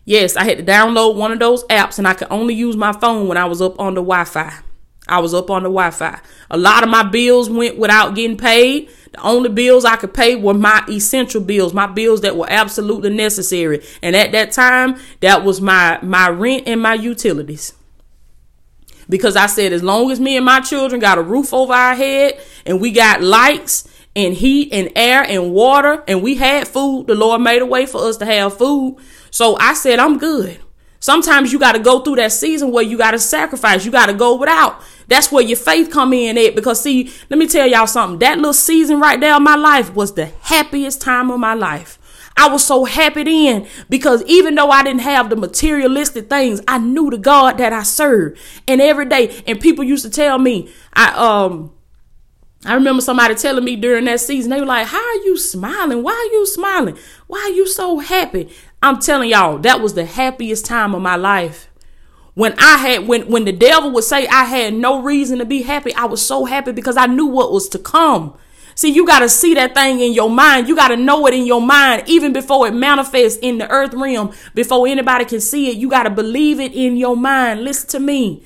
Yes, 0.04 0.37
I 0.37 0.44
had 0.44 0.57
to 0.57 0.64
download 0.64 1.16
one 1.16 1.33
of 1.33 1.38
those 1.38 1.64
apps 1.64 1.98
and 1.98 2.09
I 2.09 2.14
could 2.14 2.28
only 2.31 2.54
use 2.54 2.76
my 2.76 2.92
phone 2.92 3.28
when 3.28 3.37
I 3.37 3.44
was 3.44 3.61
up 3.61 3.78
on 3.78 3.94
the 3.94 4.00
Wi 4.00 4.24
Fi. 4.24 4.61
I 5.07 5.20
was 5.20 5.35
up 5.35 5.50
on 5.50 5.62
the 5.62 5.68
Wi 5.68 5.90
Fi. 5.90 6.18
A 6.50 6.57
lot 6.57 6.83
of 6.83 6.88
my 6.88 7.02
bills 7.02 7.50
went 7.50 7.76
without 7.76 8.14
getting 8.14 8.37
paid. 8.38 8.88
The 9.12 9.20
only 9.22 9.50
bills 9.50 9.85
I 9.85 9.96
could 9.96 10.14
pay 10.14 10.37
were 10.37 10.54
my 10.54 10.83
essential 10.88 11.42
bills, 11.42 11.74
my 11.74 11.87
bills 11.87 12.22
that 12.22 12.37
were 12.37 12.46
absolutely 12.48 13.11
necessary. 13.11 13.83
And 14.02 14.16
at 14.16 14.33
that 14.33 14.52
time, 14.52 14.98
that 15.20 15.44
was 15.44 15.61
my 15.61 15.98
my 16.02 16.28
rent 16.31 16.64
and 16.66 16.81
my 16.81 16.94
utilities 16.94 17.74
because 19.08 19.36
I 19.36 19.46
said, 19.46 19.72
as 19.72 19.82
long 19.82 20.10
as 20.10 20.20
me 20.20 20.36
and 20.36 20.44
my 20.44 20.60
children 20.60 21.00
got 21.00 21.18
a 21.18 21.22
roof 21.22 21.52
over 21.54 21.72
our 21.72 21.94
head 21.94 22.40
and 22.66 22.80
we 22.80 22.92
got 22.92 23.22
lights 23.22 23.88
and 24.14 24.34
heat 24.34 24.72
and 24.72 24.90
air 24.96 25.22
and 25.22 25.52
water 25.52 26.02
and 26.06 26.22
we 26.22 26.34
had 26.34 26.68
food, 26.68 27.06
the 27.06 27.14
Lord 27.14 27.40
made 27.40 27.62
a 27.62 27.66
way 27.66 27.86
for 27.86 28.02
us 28.02 28.16
to 28.18 28.26
have 28.26 28.56
food. 28.56 28.96
So 29.30 29.56
I 29.58 29.74
said, 29.74 29.98
I'm 29.98 30.18
good. 30.18 30.58
Sometimes 31.00 31.52
you 31.52 31.60
got 31.60 31.72
to 31.72 31.78
go 31.78 32.00
through 32.00 32.16
that 32.16 32.32
season 32.32 32.72
where 32.72 32.82
you 32.82 32.98
got 32.98 33.12
to 33.12 33.18
sacrifice. 33.18 33.84
You 33.84 33.92
got 33.92 34.06
to 34.06 34.12
go 34.12 34.36
without. 34.36 34.82
That's 35.06 35.30
where 35.30 35.44
your 35.44 35.56
faith 35.56 35.90
come 35.90 36.12
in 36.12 36.36
at. 36.36 36.56
Because 36.56 36.80
see, 36.80 37.12
let 37.30 37.38
me 37.38 37.46
tell 37.46 37.66
y'all 37.66 37.86
something. 37.86 38.18
That 38.18 38.38
little 38.38 38.52
season 38.52 38.98
right 38.98 39.18
there 39.18 39.34
of 39.34 39.42
my 39.42 39.54
life 39.54 39.94
was 39.94 40.14
the 40.14 40.26
happiest 40.42 41.00
time 41.00 41.30
of 41.30 41.38
my 41.38 41.54
life. 41.54 41.97
I 42.38 42.48
was 42.48 42.64
so 42.64 42.85
happy 42.85 43.24
then 43.24 43.66
because 43.90 44.22
even 44.24 44.55
though 44.55 44.70
I 44.70 44.85
didn't 44.85 45.01
have 45.01 45.29
the 45.29 45.37
materialistic 45.37 46.31
things, 46.31 46.62
I 46.68 46.79
knew 46.79 47.11
the 47.11 47.18
God 47.18 47.59
that 47.59 47.72
I 47.72 47.83
served. 47.83 48.38
And 48.68 48.81
every 48.81 49.07
day, 49.07 49.42
and 49.46 49.61
people 49.61 49.85
used 49.85 50.05
to 50.05 50.11
tell 50.11 50.38
me, 50.38 50.72
I 50.94 51.11
um 51.14 51.72
I 52.64 52.74
remember 52.74 53.03
somebody 53.03 53.35
telling 53.35 53.64
me 53.64 53.77
during 53.77 54.05
that 54.07 54.20
season, 54.20 54.51
they 54.51 54.61
were 54.61 54.66
like, 54.66 54.87
How 54.87 55.05
are 55.05 55.24
you 55.24 55.37
smiling? 55.37 56.03
Why 56.03 56.12
are 56.12 56.33
you 56.33 56.46
smiling? 56.46 56.96
Why 57.27 57.38
are 57.40 57.53
you 57.53 57.66
so 57.66 57.98
happy? 57.98 58.48
I'm 58.83 59.01
telling 59.01 59.31
y'all, 59.31 59.59
that 59.59 59.81
was 59.81 59.94
the 59.94 60.05
happiest 60.05 60.64
time 60.64 60.94
of 60.94 61.03
my 61.03 61.16
life. 61.16 61.68
When 62.35 62.55
I 62.59 62.77
had 62.77 63.09
when 63.09 63.29
when 63.29 63.46
the 63.46 63.53
devil 63.53 63.90
would 63.90 64.05
say 64.05 64.29
I 64.29 64.44
had 64.44 64.74
no 64.74 65.03
reason 65.03 65.38
to 65.38 65.44
be 65.44 65.62
happy, 65.62 65.92
I 65.94 66.05
was 66.05 66.24
so 66.24 66.44
happy 66.44 66.70
because 66.70 66.96
I 66.96 67.07
knew 67.07 67.27
what 67.27 67.51
was 67.51 67.68
to 67.70 67.81
come. 67.81 68.37
See, 68.78 68.90
you 68.92 69.04
got 69.04 69.18
to 69.18 69.28
see 69.28 69.54
that 69.54 69.74
thing 69.74 69.98
in 69.98 70.12
your 70.12 70.30
mind. 70.30 70.68
You 70.68 70.76
got 70.76 70.88
to 70.88 70.96
know 70.96 71.26
it 71.26 71.34
in 71.34 71.44
your 71.44 71.60
mind 71.60 72.04
even 72.06 72.32
before 72.32 72.68
it 72.68 72.70
manifests 72.72 73.36
in 73.42 73.58
the 73.58 73.68
earth 73.68 73.92
realm, 73.92 74.32
before 74.54 74.86
anybody 74.86 75.24
can 75.24 75.40
see 75.40 75.68
it. 75.68 75.78
You 75.78 75.90
got 75.90 76.04
to 76.04 76.10
believe 76.10 76.60
it 76.60 76.72
in 76.72 76.96
your 76.96 77.16
mind. 77.16 77.64
Listen 77.64 77.88
to 77.88 77.98
me. 77.98 78.40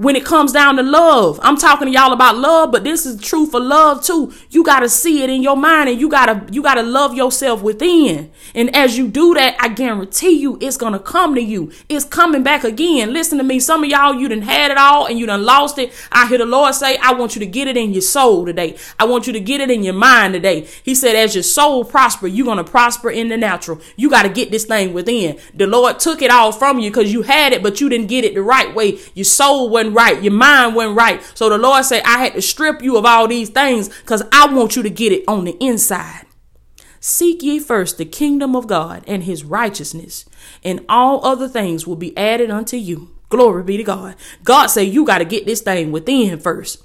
When 0.00 0.16
it 0.16 0.24
comes 0.24 0.50
down 0.50 0.76
to 0.76 0.82
love. 0.82 1.38
I'm 1.42 1.58
talking 1.58 1.86
to 1.86 1.92
y'all 1.92 2.14
about 2.14 2.38
love, 2.38 2.72
but 2.72 2.84
this 2.84 3.04
is 3.04 3.20
true 3.20 3.44
for 3.44 3.60
love 3.60 4.02
too. 4.02 4.32
You 4.48 4.64
got 4.64 4.80
to 4.80 4.88
see 4.88 5.22
it 5.22 5.28
in 5.28 5.42
your 5.42 5.58
mind 5.58 5.90
and 5.90 6.00
you 6.00 6.08
got 6.08 6.26
to 6.26 6.52
you 6.52 6.62
got 6.62 6.76
to 6.76 6.82
love 6.82 7.14
yourself 7.14 7.62
within. 7.62 8.32
And 8.54 8.74
as 8.74 8.96
you 8.96 9.08
do 9.08 9.34
that, 9.34 9.56
I 9.60 9.68
guarantee 9.68 10.40
you 10.40 10.56
it's 10.62 10.78
going 10.78 10.94
to 10.94 10.98
come 10.98 11.34
to 11.34 11.42
you. 11.42 11.70
It's 11.90 12.06
coming 12.06 12.42
back 12.42 12.64
again. 12.64 13.12
Listen 13.12 13.36
to 13.38 13.44
me. 13.44 13.60
Some 13.60 13.84
of 13.84 13.90
y'all 13.90 14.14
you 14.14 14.28
done 14.30 14.40
had 14.40 14.70
it 14.70 14.78
all 14.78 15.04
and 15.04 15.18
you 15.18 15.26
done 15.26 15.44
lost 15.44 15.78
it. 15.78 15.92
I 16.10 16.26
hear 16.28 16.38
the 16.38 16.46
Lord 16.46 16.74
say, 16.74 16.96
"I 16.96 17.12
want 17.12 17.36
you 17.36 17.40
to 17.40 17.46
get 17.46 17.68
it 17.68 17.76
in 17.76 17.92
your 17.92 18.00
soul 18.00 18.46
today. 18.46 18.78
I 18.98 19.04
want 19.04 19.26
you 19.26 19.34
to 19.34 19.40
get 19.40 19.60
it 19.60 19.70
in 19.70 19.82
your 19.82 19.94
mind 19.94 20.32
today." 20.32 20.66
He 20.82 20.94
said, 20.94 21.14
"As 21.14 21.34
your 21.34 21.42
soul 21.42 21.84
prosper, 21.84 22.26
you're 22.26 22.46
going 22.46 22.56
to 22.56 22.64
prosper 22.64 23.10
in 23.10 23.28
the 23.28 23.36
natural. 23.36 23.78
You 23.96 24.08
got 24.08 24.22
to 24.22 24.30
get 24.30 24.50
this 24.50 24.64
thing 24.64 24.94
within. 24.94 25.38
The 25.52 25.66
Lord 25.66 25.98
took 26.00 26.22
it 26.22 26.30
all 26.30 26.52
from 26.52 26.78
you 26.78 26.90
cuz 26.90 27.12
you 27.12 27.20
had 27.20 27.52
it, 27.52 27.62
but 27.62 27.82
you 27.82 27.90
didn't 27.90 28.08
get 28.08 28.24
it 28.24 28.34
the 28.34 28.42
right 28.42 28.74
way. 28.74 28.98
Your 29.14 29.24
soul 29.24 29.68
wasn't 29.68 29.89
right. 29.94 30.22
Your 30.22 30.32
mind 30.32 30.74
went 30.74 30.96
right. 30.96 31.22
So 31.34 31.48
the 31.48 31.58
Lord 31.58 31.84
said, 31.84 32.02
I 32.04 32.18
had 32.18 32.34
to 32.34 32.42
strip 32.42 32.82
you 32.82 32.96
of 32.96 33.04
all 33.04 33.28
these 33.28 33.48
things 33.48 33.88
because 33.88 34.22
I 34.32 34.52
want 34.52 34.76
you 34.76 34.82
to 34.82 34.90
get 34.90 35.12
it 35.12 35.24
on 35.28 35.44
the 35.44 35.56
inside. 35.60 36.26
Seek 37.00 37.42
ye 37.42 37.58
first 37.58 37.96
the 37.96 38.04
kingdom 38.04 38.54
of 38.54 38.66
God 38.66 39.02
and 39.06 39.24
his 39.24 39.42
righteousness, 39.42 40.26
and 40.62 40.84
all 40.88 41.24
other 41.24 41.48
things 41.48 41.86
will 41.86 41.96
be 41.96 42.16
added 42.16 42.50
unto 42.50 42.76
you. 42.76 43.10
Glory 43.30 43.62
be 43.62 43.78
to 43.78 43.84
God. 43.84 44.16
God 44.44 44.66
said 44.66 44.82
you 44.82 45.04
got 45.06 45.18
to 45.18 45.24
get 45.24 45.46
this 45.46 45.62
thing 45.62 45.92
within 45.92 46.38
first. 46.38 46.82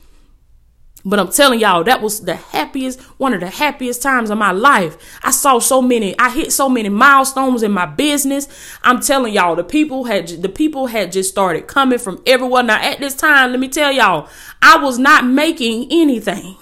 But 1.07 1.19
I'm 1.19 1.29
telling 1.31 1.59
y'all, 1.59 1.83
that 1.83 2.01
was 2.01 2.21
the 2.21 2.33
happiest, 2.35 2.99
one 3.19 3.35
of 3.35 3.39
the 3.39 3.49
happiest 3.49 4.01
times 4.01 4.31
of 4.31 4.39
my 4.39 4.51
life. 4.51 4.97
I 5.21 5.29
saw 5.29 5.59
so 5.59 5.79
many, 5.79 6.17
I 6.17 6.31
hit 6.31 6.51
so 6.51 6.67
many 6.67 6.89
milestones 6.89 7.61
in 7.61 7.71
my 7.71 7.85
business. 7.85 8.47
I'm 8.81 8.99
telling 9.01 9.33
y'all, 9.33 9.55
the 9.55 9.63
people 9.63 10.05
had, 10.05 10.27
the 10.27 10.49
people 10.49 10.87
had 10.87 11.11
just 11.11 11.29
started 11.29 11.67
coming 11.67 11.99
from 11.99 12.23
everywhere. 12.25 12.63
Now 12.63 12.81
at 12.81 12.99
this 12.99 13.13
time, 13.13 13.51
let 13.51 13.59
me 13.59 13.67
tell 13.67 13.91
y'all, 13.91 14.27
I 14.63 14.77
was 14.77 14.97
not 14.97 15.27
making 15.27 15.89
anything. 15.91 16.57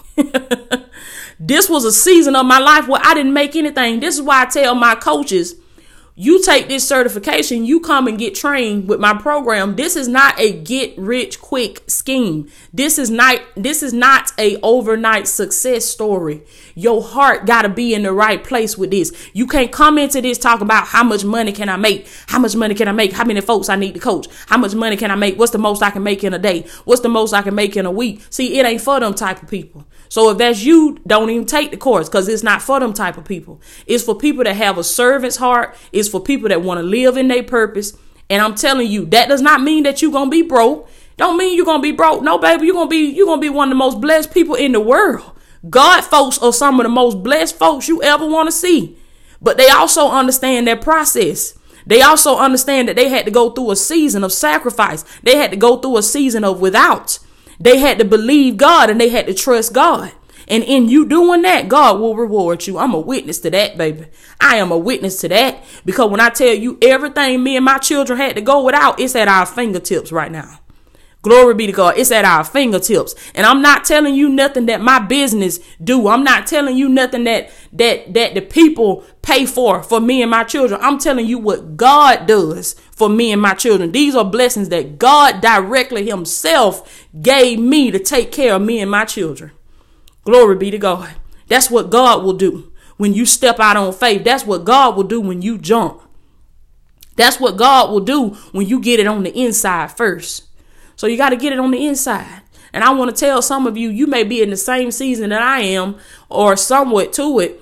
this 1.39 1.69
was 1.69 1.86
a 1.86 1.91
season 1.93 2.36
of 2.36 2.45
my 2.45 2.60
life 2.60 2.89
where 2.89 3.01
I 3.01 3.13
didn't 3.13 3.34
make 3.34 3.56
anything. 3.56 4.01
This 4.01 4.15
is 4.15 4.21
why 4.21 4.41
I 4.41 4.45
tell 4.45 4.75
my 4.75 4.95
coaches, 4.95 5.56
you 6.15 6.43
take 6.43 6.67
this 6.67 6.88
certification, 6.88 7.65
you 7.65 7.80
come 7.80 8.08
and 8.08 8.19
get 8.19 8.36
trained 8.36 8.88
with 8.88 8.99
my 8.99 9.15
program. 9.15 9.76
This 9.76 9.95
is 9.95 10.08
not 10.08 10.39
a 10.39 10.54
get 10.54 10.95
rich 10.95 11.41
quick 11.41 11.82
scheme. 11.88 12.49
This 12.71 12.99
is 12.99 13.10
not 13.10 13.41
this 13.56 13.82
is 13.82 13.93
not 13.93 14.32
a 14.38 14.60
overnight 14.62 15.28
success 15.28 15.86
story. 15.86 16.43
Your 16.76 17.02
heart 17.02 17.47
got 17.47 17.63
to 17.63 17.69
be 17.69 17.95
in 17.95 18.04
the 18.04 18.13
right 18.13 18.43
place 18.43 18.78
with 18.78 18.91
this. 18.91 19.12
You 19.34 19.47
can't 19.47 19.71
come 19.71 19.97
into 19.97 20.21
this 20.21 20.38
talk 20.38 20.62
about 20.62 20.88
how 20.88 21.04
much 21.04 21.26
money 21.26 21.52
can 21.52 21.67
I 21.67 21.78
make? 21.78 22.08
How 22.28 22.38
much 22.38 22.56
money 22.56 22.76
can 22.76 22.88
I 22.88 22.91
make? 22.91 23.13
How 23.13 23.26
many 23.26 23.41
folks 23.41 23.67
I 23.67 23.76
need 23.76 23.95
to 23.95 23.99
coach? 23.99 24.28
How 24.47 24.58
much 24.58 24.76
money 24.76 24.97
can 24.97 25.10
I 25.10 25.15
make? 25.15 25.39
What's 25.39 25.52
the 25.52 25.58
most 25.58 25.82
I 25.82 25.89
can 25.89 26.04
make 26.04 26.23
in 26.23 26.34
a 26.34 26.39
day? 26.39 26.67
What's 26.86 27.02
the 27.02 27.10
most 27.10 27.34
I 27.34 27.41
can 27.41 27.56
make 27.56 27.76
in 27.76 27.88
a 27.88 27.91
week? 27.91 28.21
See, 28.30 28.60
it 28.60 28.65
ain't 28.67 28.82
for 28.82 28.99
them 28.99 29.15
type 29.15 29.41
of 29.41 29.49
people. 29.49 29.86
So 30.13 30.30
if 30.30 30.38
that's 30.38 30.62
you, 30.62 30.99
don't 31.08 31.32
even 31.32 31.47
take 31.47 31.71
the 31.71 31.78
course 31.78 32.08
because 32.08 32.28
it's 32.28 32.43
not 32.43 32.62
for 32.62 32.80
them 32.80 32.93
type 32.93 33.17
of 33.17 33.26
people. 33.26 33.60
It's 33.88 34.04
for 34.04 34.13
people 34.13 34.43
that 34.43 34.56
have 34.56 34.78
a 34.78 34.84
servant's 34.84 35.38
heart. 35.38 35.76
It's 35.91 36.08
for 36.08 36.21
people 36.21 36.49
that 36.49 36.62
want 36.62 36.78
to 36.78 36.84
live 36.84 37.17
in 37.17 37.30
their 37.30 37.41
purpose. 37.41 37.97
And 38.30 38.39
I'm 38.39 38.54
telling 38.54 38.91
you, 38.91 39.06
that 39.06 39.28
does 39.28 39.41
not 39.41 39.62
mean 39.62 39.82
that 39.86 40.04
you're 40.04 40.12
gonna 40.12 40.30
be 40.30 40.43
broke. 40.43 40.88
Don't 41.17 41.36
mean 41.36 41.58
you're 41.58 41.65
gonna 41.65 41.82
be 41.82 41.93
broke. 41.93 42.21
No, 42.21 42.38
baby, 42.38 42.67
you're 42.67 42.76
gonna 42.76 42.91
be 42.91 43.10
you're 43.10 43.26
gonna 43.26 43.41
be 43.41 43.49
one 43.49 43.69
of 43.69 43.71
the 43.71 43.76
most 43.76 44.02
blessed 44.02 44.32
people 44.32 44.54
in 44.54 44.73
the 44.73 44.80
world. 44.80 45.32
God 45.67 46.02
folks 46.02 46.38
are 46.38 46.54
some 46.54 46.80
of 46.80 46.84
the 46.84 46.89
most 46.89 47.23
blessed 47.23 47.58
folks 47.58 47.88
you 47.88 48.04
ever 48.04 48.28
want 48.28 48.45
to 48.47 48.52
see. 48.52 48.95
But 49.41 49.58
they 49.58 49.69
also 49.69 50.12
understand 50.12 50.67
their 50.67 50.78
process. 50.78 51.58
They 51.88 52.04
also 52.04 52.38
understand 52.38 52.88
that 52.88 52.97
they 52.97 53.10
had 53.10 53.26
to 53.26 53.32
go 53.32 53.49
through 53.49 53.71
a 53.71 53.76
season 53.76 54.23
of 54.23 54.32
sacrifice. 54.32 55.04
They 55.23 55.38
had 55.38 55.49
to 55.49 55.58
go 55.58 55.78
through 55.78 55.97
a 55.97 56.04
season 56.04 56.43
of 56.43 56.62
without. 56.62 57.17
They 57.59 57.77
had 57.77 57.99
to 57.99 58.05
believe 58.05 58.57
God 58.57 58.89
and 58.89 58.99
they 58.99 59.09
had 59.09 59.27
to 59.27 59.33
trust 59.33 59.73
God. 59.73 60.11
And 60.47 60.63
in 60.63 60.89
you 60.89 61.05
doing 61.07 61.41
that, 61.43 61.69
God 61.69 61.99
will 61.99 62.15
reward 62.15 62.67
you. 62.67 62.77
I'm 62.77 62.93
a 62.93 62.99
witness 62.99 63.39
to 63.39 63.51
that, 63.51 63.77
baby. 63.77 64.07
I 64.41 64.57
am 64.57 64.71
a 64.71 64.77
witness 64.77 65.21
to 65.21 65.29
that 65.29 65.63
because 65.85 66.11
when 66.11 66.19
I 66.19 66.29
tell 66.29 66.53
you 66.53 66.77
everything 66.81 67.43
me 67.43 67.55
and 67.55 67.65
my 67.65 67.77
children 67.77 68.19
had 68.19 68.35
to 68.35 68.41
go 68.41 68.63
without, 68.63 68.99
it's 68.99 69.15
at 69.15 69.27
our 69.27 69.45
fingertips 69.45 70.11
right 70.11 70.31
now. 70.31 70.59
Glory 71.23 71.53
be 71.53 71.65
to 71.67 71.71
God. 71.71 71.97
It's 71.97 72.12
at 72.12 72.25
our 72.25 72.43
fingertips. 72.43 73.15
And 73.33 73.45
I'm 73.45 73.62
not 73.62 73.86
telling 73.86 74.13
you 74.13 74.27
nothing 74.27 74.65
that 74.65 74.81
my 74.81 74.99
business 74.99 75.57
do. 75.81 76.09
I'm 76.09 76.23
not 76.23 76.45
telling 76.47 76.75
you 76.75 76.89
nothing 76.89 77.23
that 77.23 77.49
that 77.71 78.13
that 78.13 78.36
the 78.36 78.41
people 78.41 79.05
pay 79.21 79.45
for 79.45 79.81
for 79.81 80.01
me 80.01 80.21
and 80.21 80.29
my 80.29 80.43
children. 80.43 80.81
I'm 80.83 80.99
telling 80.99 81.25
you 81.25 81.39
what 81.39 81.77
God 81.77 82.27
does 82.27 82.73
for 82.91 83.07
me 83.07 83.31
and 83.31 83.41
my 83.41 83.53
children. 83.53 83.93
These 83.93 84.15
are 84.15 84.25
blessings 84.25 84.67
that 84.69 84.99
God 84.99 85.39
directly 85.39 86.09
himself 86.09 87.07
gave 87.21 87.57
me 87.57 87.89
to 87.89 87.99
take 87.99 88.33
care 88.33 88.55
of 88.55 88.62
me 88.62 88.81
and 88.81 88.91
my 88.91 89.05
children. 89.05 89.51
Glory 90.25 90.57
be 90.57 90.71
to 90.71 90.77
God. 90.77 91.15
That's 91.47 91.71
what 91.71 91.89
God 91.89 92.25
will 92.25 92.33
do 92.33 92.73
when 92.97 93.13
you 93.13 93.25
step 93.25 93.62
out 93.62 93.77
on 93.77 93.93
faith. 93.93 94.25
That's 94.25 94.45
what 94.45 94.65
God 94.65 94.97
will 94.97 95.03
do 95.03 95.21
when 95.21 95.41
you 95.41 95.57
jump. 95.57 96.01
That's 97.15 97.39
what 97.39 97.55
God 97.55 97.91
will 97.91 98.01
do 98.01 98.31
when 98.51 98.67
you 98.67 98.81
get 98.81 98.99
it 98.99 99.07
on 99.07 99.23
the 99.23 99.31
inside 99.31 99.91
first. 99.91 100.49
So 101.03 101.07
you 101.07 101.17
got 101.17 101.31
to 101.31 101.35
get 101.35 101.51
it 101.51 101.59
on 101.59 101.71
the 101.71 101.85
inside. 101.85 102.43
And 102.71 102.81
I 102.81 102.93
want 102.93 103.13
to 103.13 103.19
tell 103.19 103.41
some 103.41 103.67
of 103.67 103.75
you, 103.75 103.89
you 103.89 104.07
may 104.07 104.23
be 104.23 104.41
in 104.41 104.51
the 104.51 104.55
same 104.55 104.89
season 104.89 105.31
that 105.31 105.41
I 105.41 105.59
am 105.59 105.97
or 106.29 106.55
somewhat 106.55 107.11
to 107.15 107.39
it. 107.39 107.61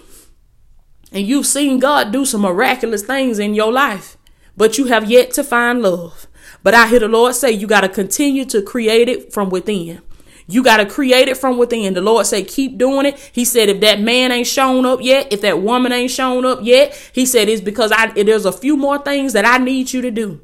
And 1.12 1.26
you've 1.26 1.48
seen 1.48 1.80
God 1.80 2.12
do 2.12 2.24
some 2.24 2.42
miraculous 2.42 3.02
things 3.02 3.40
in 3.40 3.56
your 3.56 3.72
life, 3.72 4.16
but 4.56 4.78
you 4.78 4.86
have 4.86 5.10
yet 5.10 5.32
to 5.32 5.44
find 5.44 5.82
love. 5.82 6.28
But 6.62 6.76
I 6.76 6.88
hear 6.88 7.00
the 7.00 7.08
Lord 7.08 7.34
say 7.34 7.50
you 7.50 7.66
got 7.66 7.82
to 7.82 7.90
continue 7.90 8.46
to 8.46 8.62
create 8.62 9.10
it 9.10 9.34
from 9.34 9.50
within. 9.50 10.04
You 10.46 10.62
got 10.62 10.78
to 10.78 10.86
create 10.86 11.28
it 11.28 11.36
from 11.36 11.58
within. 11.58 11.96
The 11.96 12.02
Lord 12.02 12.28
say, 12.28 12.44
keep 12.44 12.78
doing 12.78 13.08
it. 13.08 13.32
He 13.34 13.44
said, 13.44 13.70
if 13.70 13.80
that 13.80 14.00
man 14.00 14.32
ain't 14.32 14.46
shown 14.46 14.86
up 14.86 15.00
yet, 15.02 15.34
if 15.34 15.42
that 15.42 15.64
woman 15.64 15.92
ain't 15.92 16.12
shown 16.12 16.46
up 16.46 16.60
yet, 16.62 16.94
he 17.12 17.26
said, 17.26 17.50
it's 17.50 17.60
because 17.60 17.92
I, 17.92 18.12
there's 18.12 18.46
a 18.46 18.52
few 18.52 18.78
more 18.78 19.00
things 19.00 19.34
that 19.34 19.46
I 19.46 19.58
need 19.58 19.94
you 19.94 20.04
to 20.04 20.12
do. 20.12 20.42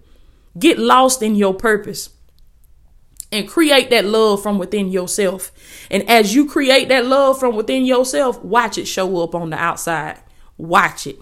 Get 0.57 0.79
lost 0.79 1.21
in 1.21 1.35
your 1.35 1.53
purpose 1.53 2.16
and 3.31 3.47
create 3.47 3.89
that 3.89 4.05
love 4.05 4.41
from 4.41 4.57
within 4.57 4.89
yourself. 4.89 5.51
And 5.91 6.07
as 6.09 6.33
you 6.33 6.47
create 6.47 6.87
that 6.89 7.05
love 7.05 7.39
from 7.39 7.55
within 7.55 7.85
yourself, 7.85 8.43
watch 8.43 8.77
it 8.77 8.85
show 8.85 9.21
up 9.21 9.35
on 9.35 9.49
the 9.49 9.57
outside. 9.57 10.19
Watch 10.57 11.07
it. 11.07 11.19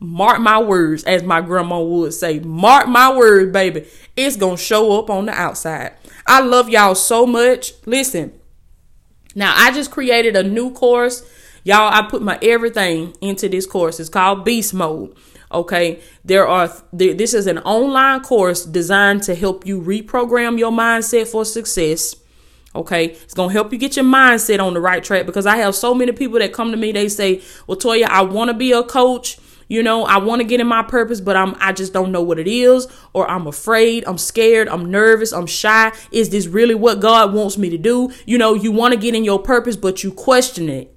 Mark 0.00 0.40
my 0.40 0.60
words, 0.60 1.04
as 1.04 1.22
my 1.22 1.40
grandma 1.40 1.80
would 1.80 2.12
say. 2.12 2.40
Mark 2.40 2.88
my 2.88 3.16
words, 3.16 3.52
baby. 3.52 3.86
It's 4.16 4.36
going 4.36 4.56
to 4.56 4.62
show 4.62 4.98
up 4.98 5.08
on 5.08 5.26
the 5.26 5.32
outside. 5.32 5.94
I 6.26 6.40
love 6.40 6.68
y'all 6.68 6.94
so 6.94 7.26
much. 7.26 7.72
Listen, 7.86 8.38
now 9.34 9.54
I 9.56 9.72
just 9.72 9.90
created 9.90 10.36
a 10.36 10.42
new 10.42 10.72
course. 10.72 11.28
Y'all, 11.62 11.92
I 11.92 12.06
put 12.08 12.20
my 12.20 12.38
everything 12.42 13.16
into 13.20 13.48
this 13.48 13.66
course. 13.66 13.98
It's 13.98 14.10
called 14.10 14.44
Beast 14.44 14.74
Mode. 14.74 15.16
Okay, 15.54 16.00
there 16.24 16.46
are 16.48 16.70
this 16.92 17.32
is 17.32 17.46
an 17.46 17.58
online 17.58 18.22
course 18.22 18.64
designed 18.64 19.22
to 19.24 19.34
help 19.34 19.64
you 19.64 19.80
reprogram 19.80 20.58
your 20.58 20.72
mindset 20.72 21.28
for 21.28 21.44
success. 21.44 22.16
Okay, 22.74 23.06
it's 23.06 23.34
gonna 23.34 23.52
help 23.52 23.72
you 23.72 23.78
get 23.78 23.94
your 23.94 24.04
mindset 24.04 24.58
on 24.58 24.74
the 24.74 24.80
right 24.80 25.02
track 25.02 25.26
because 25.26 25.46
I 25.46 25.58
have 25.58 25.76
so 25.76 25.94
many 25.94 26.10
people 26.10 26.40
that 26.40 26.52
come 26.52 26.72
to 26.72 26.76
me. 26.76 26.90
They 26.90 27.08
say, 27.08 27.40
"Well, 27.68 27.78
Toya, 27.78 28.08
I 28.08 28.22
want 28.22 28.48
to 28.48 28.54
be 28.54 28.72
a 28.72 28.82
coach. 28.82 29.38
You 29.68 29.82
know, 29.82 30.04
I 30.04 30.18
want 30.18 30.40
to 30.40 30.44
get 30.44 30.60
in 30.60 30.66
my 30.66 30.82
purpose, 30.82 31.20
but 31.20 31.36
I'm 31.36 31.54
I 31.60 31.72
just 31.72 31.92
don't 31.92 32.10
know 32.10 32.22
what 32.22 32.40
it 32.40 32.48
is, 32.48 32.88
or 33.12 33.30
I'm 33.30 33.46
afraid, 33.46 34.04
I'm 34.06 34.18
scared, 34.18 34.68
I'm 34.68 34.90
nervous, 34.90 35.32
I'm 35.32 35.46
shy. 35.46 35.92
Is 36.10 36.30
this 36.30 36.48
really 36.48 36.74
what 36.74 36.98
God 37.00 37.32
wants 37.32 37.56
me 37.56 37.70
to 37.70 37.78
do? 37.78 38.12
You 38.26 38.38
know, 38.38 38.54
you 38.54 38.72
want 38.72 38.92
to 38.92 38.98
get 38.98 39.14
in 39.14 39.24
your 39.24 39.38
purpose, 39.38 39.76
but 39.76 40.02
you 40.02 40.10
question 40.10 40.68
it. 40.68 40.94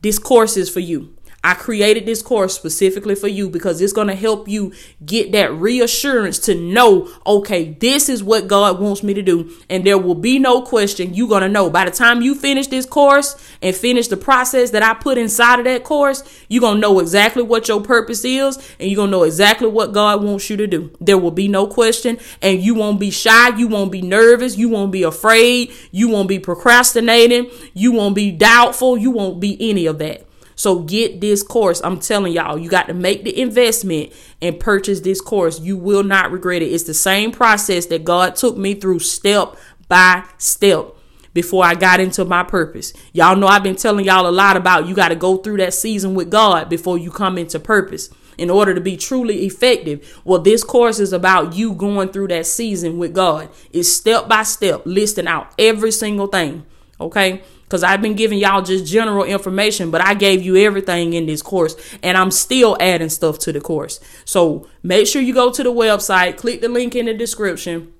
This 0.00 0.20
course 0.20 0.56
is 0.56 0.70
for 0.70 0.80
you. 0.80 1.16
I 1.44 1.54
created 1.54 2.04
this 2.04 2.20
course 2.20 2.54
specifically 2.54 3.14
for 3.14 3.28
you 3.28 3.48
because 3.48 3.80
it's 3.80 3.92
going 3.92 4.08
to 4.08 4.14
help 4.16 4.48
you 4.48 4.72
get 5.06 5.30
that 5.32 5.52
reassurance 5.52 6.40
to 6.40 6.54
know, 6.56 7.08
okay, 7.24 7.74
this 7.74 8.08
is 8.08 8.24
what 8.24 8.48
God 8.48 8.80
wants 8.80 9.04
me 9.04 9.14
to 9.14 9.22
do. 9.22 9.52
And 9.70 9.84
there 9.84 9.98
will 9.98 10.16
be 10.16 10.40
no 10.40 10.62
question. 10.62 11.14
You're 11.14 11.28
going 11.28 11.42
to 11.42 11.48
know 11.48 11.70
by 11.70 11.84
the 11.84 11.92
time 11.92 12.22
you 12.22 12.34
finish 12.34 12.66
this 12.66 12.84
course 12.84 13.36
and 13.62 13.74
finish 13.74 14.08
the 14.08 14.16
process 14.16 14.70
that 14.70 14.82
I 14.82 14.94
put 14.94 15.16
inside 15.16 15.60
of 15.60 15.64
that 15.66 15.84
course, 15.84 16.24
you're 16.48 16.60
going 16.60 16.76
to 16.76 16.80
know 16.80 16.98
exactly 16.98 17.44
what 17.44 17.68
your 17.68 17.80
purpose 17.82 18.24
is 18.24 18.56
and 18.80 18.90
you're 18.90 18.96
going 18.96 19.12
to 19.12 19.16
know 19.16 19.22
exactly 19.22 19.68
what 19.68 19.92
God 19.92 20.24
wants 20.24 20.50
you 20.50 20.56
to 20.56 20.66
do. 20.66 20.90
There 21.00 21.18
will 21.18 21.30
be 21.30 21.46
no 21.46 21.68
question 21.68 22.18
and 22.42 22.60
you 22.60 22.74
won't 22.74 22.98
be 22.98 23.12
shy. 23.12 23.56
You 23.56 23.68
won't 23.68 23.92
be 23.92 24.02
nervous. 24.02 24.56
You 24.56 24.68
won't 24.70 24.90
be 24.90 25.04
afraid. 25.04 25.72
You 25.92 26.08
won't 26.08 26.28
be 26.28 26.40
procrastinating. 26.40 27.48
You 27.74 27.92
won't 27.92 28.16
be 28.16 28.32
doubtful. 28.32 28.98
You 28.98 29.12
won't 29.12 29.38
be 29.38 29.56
any 29.70 29.86
of 29.86 29.98
that. 30.00 30.27
So 30.58 30.80
get 30.80 31.20
this 31.20 31.44
course. 31.44 31.80
I'm 31.84 32.00
telling 32.00 32.32
y'all, 32.32 32.58
you 32.58 32.68
got 32.68 32.88
to 32.88 32.94
make 32.94 33.22
the 33.22 33.40
investment 33.40 34.12
and 34.42 34.58
purchase 34.58 34.98
this 34.98 35.20
course. 35.20 35.60
You 35.60 35.76
will 35.76 36.02
not 36.02 36.32
regret 36.32 36.62
it. 36.62 36.72
It's 36.72 36.82
the 36.82 36.94
same 36.94 37.30
process 37.30 37.86
that 37.86 38.04
God 38.04 38.34
took 38.34 38.56
me 38.56 38.74
through 38.74 38.98
step 38.98 39.54
by 39.86 40.24
step 40.36 40.96
before 41.32 41.64
I 41.64 41.76
got 41.76 42.00
into 42.00 42.24
my 42.24 42.42
purpose. 42.42 42.92
Y'all 43.12 43.36
know 43.36 43.46
I've 43.46 43.62
been 43.62 43.76
telling 43.76 44.04
y'all 44.04 44.26
a 44.26 44.32
lot 44.32 44.56
about 44.56 44.88
you 44.88 44.96
got 44.96 45.10
to 45.10 45.14
go 45.14 45.36
through 45.36 45.58
that 45.58 45.74
season 45.74 46.16
with 46.16 46.28
God 46.28 46.68
before 46.68 46.98
you 46.98 47.12
come 47.12 47.38
into 47.38 47.60
purpose 47.60 48.10
in 48.36 48.50
order 48.50 48.74
to 48.74 48.80
be 48.80 48.96
truly 48.96 49.46
effective. 49.46 50.20
Well, 50.24 50.40
this 50.40 50.64
course 50.64 50.98
is 50.98 51.12
about 51.12 51.54
you 51.54 51.72
going 51.72 52.08
through 52.08 52.28
that 52.28 52.46
season 52.46 52.98
with 52.98 53.14
God. 53.14 53.48
It's 53.72 53.88
step 53.92 54.26
by 54.26 54.42
step, 54.42 54.82
listing 54.86 55.28
out 55.28 55.52
every 55.56 55.92
single 55.92 56.26
thing. 56.26 56.66
Okay 57.00 57.44
because 57.68 57.82
I've 57.82 58.00
been 58.00 58.14
giving 58.14 58.38
y'all 58.38 58.62
just 58.62 58.86
general 58.86 59.24
information, 59.24 59.90
but 59.90 60.00
I 60.00 60.14
gave 60.14 60.42
you 60.42 60.56
everything 60.56 61.12
in 61.12 61.26
this 61.26 61.42
course 61.42 61.76
and 62.02 62.16
I'm 62.16 62.30
still 62.30 62.78
adding 62.80 63.10
stuff 63.10 63.38
to 63.40 63.52
the 63.52 63.60
course. 63.60 64.00
So 64.24 64.66
make 64.82 65.06
sure 65.06 65.20
you 65.20 65.34
go 65.34 65.52
to 65.52 65.62
the 65.62 65.72
website, 65.72 66.38
click 66.38 66.62
the 66.62 66.70
link 66.70 66.96
in 66.96 67.04
the 67.04 67.12
description. 67.12 67.92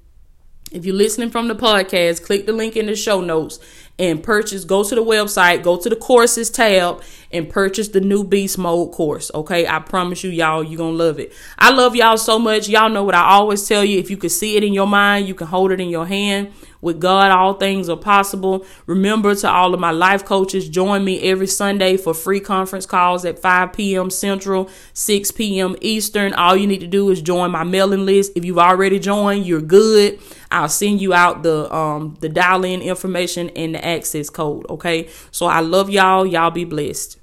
If 0.73 0.87
you're 0.87 0.95
listening 0.95 1.31
from 1.31 1.49
the 1.49 1.55
podcast, 1.55 2.25
click 2.25 2.47
the 2.47 2.53
link 2.53 2.77
in 2.77 2.87
the 2.87 2.97
show 2.97 3.21
notes 3.21 3.59
and 3.99 4.23
purchase. 4.23 4.65
Go 4.65 4.85
to 4.85 4.95
the 4.95 5.05
website, 5.05 5.63
go 5.63 5.77
to 5.77 5.89
the 5.89 5.97
courses 5.97 6.51
tab, 6.51 7.03
and 7.33 7.49
purchase 7.49 7.89
the 7.89 8.01
new 8.01 8.25
Beast 8.25 8.59
Mode 8.59 8.93
course. 8.93 9.31
Okay, 9.35 9.67
I 9.67 9.81
promise 9.81 10.23
you, 10.23 10.31
y'all, 10.31 10.63
you're 10.63 10.79
gonna 10.79 10.97
love 10.97 11.19
it. 11.19 11.33
I 11.59 11.73
love 11.73 11.97
y'all 11.97 12.17
so 12.17 12.39
much. 12.39 12.69
Y'all 12.69 12.91
know 12.91 13.05
what 13.05 13.15
I 13.15 13.25
always 13.25 13.67
tell 13.67 13.85
you. 13.85 13.99
If 13.99 14.11
you 14.11 14.17
can 14.17 14.31
see 14.31 14.57
it 14.57 14.65
in 14.65 14.73
your 14.73 14.87
mind, 14.87 15.27
you 15.27 15.35
can 15.35 15.47
hold 15.47 15.73
it 15.73 15.81
in 15.81 15.89
your 15.89 16.07
hand. 16.07 16.53
With 16.81 17.01
God, 17.01 17.31
all 17.31 17.55
things 17.55 17.89
are 17.89 17.97
possible. 17.97 18.65
Remember 18.87 19.35
to 19.35 19.51
all 19.51 19.75
of 19.75 19.81
my 19.81 19.91
life 19.91 20.25
coaches, 20.25 20.69
join 20.69 21.05
me 21.05 21.21
every 21.23 21.47
Sunday 21.47 21.97
for 21.97 22.15
free 22.15 22.41
conference 22.41 22.87
calls 22.87 23.25
at 23.25 23.39
5 23.39 23.73
p.m. 23.73 24.11
Central, 24.11 24.71
6 24.93 25.31
p.m. 25.33 25.77
Eastern. 25.81 26.33
All 26.35 26.57
you 26.57 26.67
need 26.67 26.81
to 26.81 26.87
do 26.87 27.11
is 27.11 27.21
join 27.21 27.51
my 27.51 27.65
mailing 27.65 28.07
list. 28.07 28.33
If 28.37 28.45
you've 28.45 28.59
already 28.59 28.99
joined, 28.99 29.47
you're 29.47 29.61
good. 29.61 30.21
I'll 30.51 30.69
send 30.69 31.01
you 31.01 31.13
out 31.13 31.43
the 31.43 31.73
um 31.75 32.17
the 32.21 32.29
dial 32.29 32.65
in 32.65 32.81
information 32.81 33.51
and 33.51 33.75
the 33.75 33.85
access 33.85 34.31
code. 34.31 34.67
Okay. 34.71 35.09
So 35.31 35.47
I 35.47 35.61
love 35.61 35.91
y'all. 35.91 36.25
Y'all 36.27 36.51
be 36.51 36.65
blessed. 36.65 37.19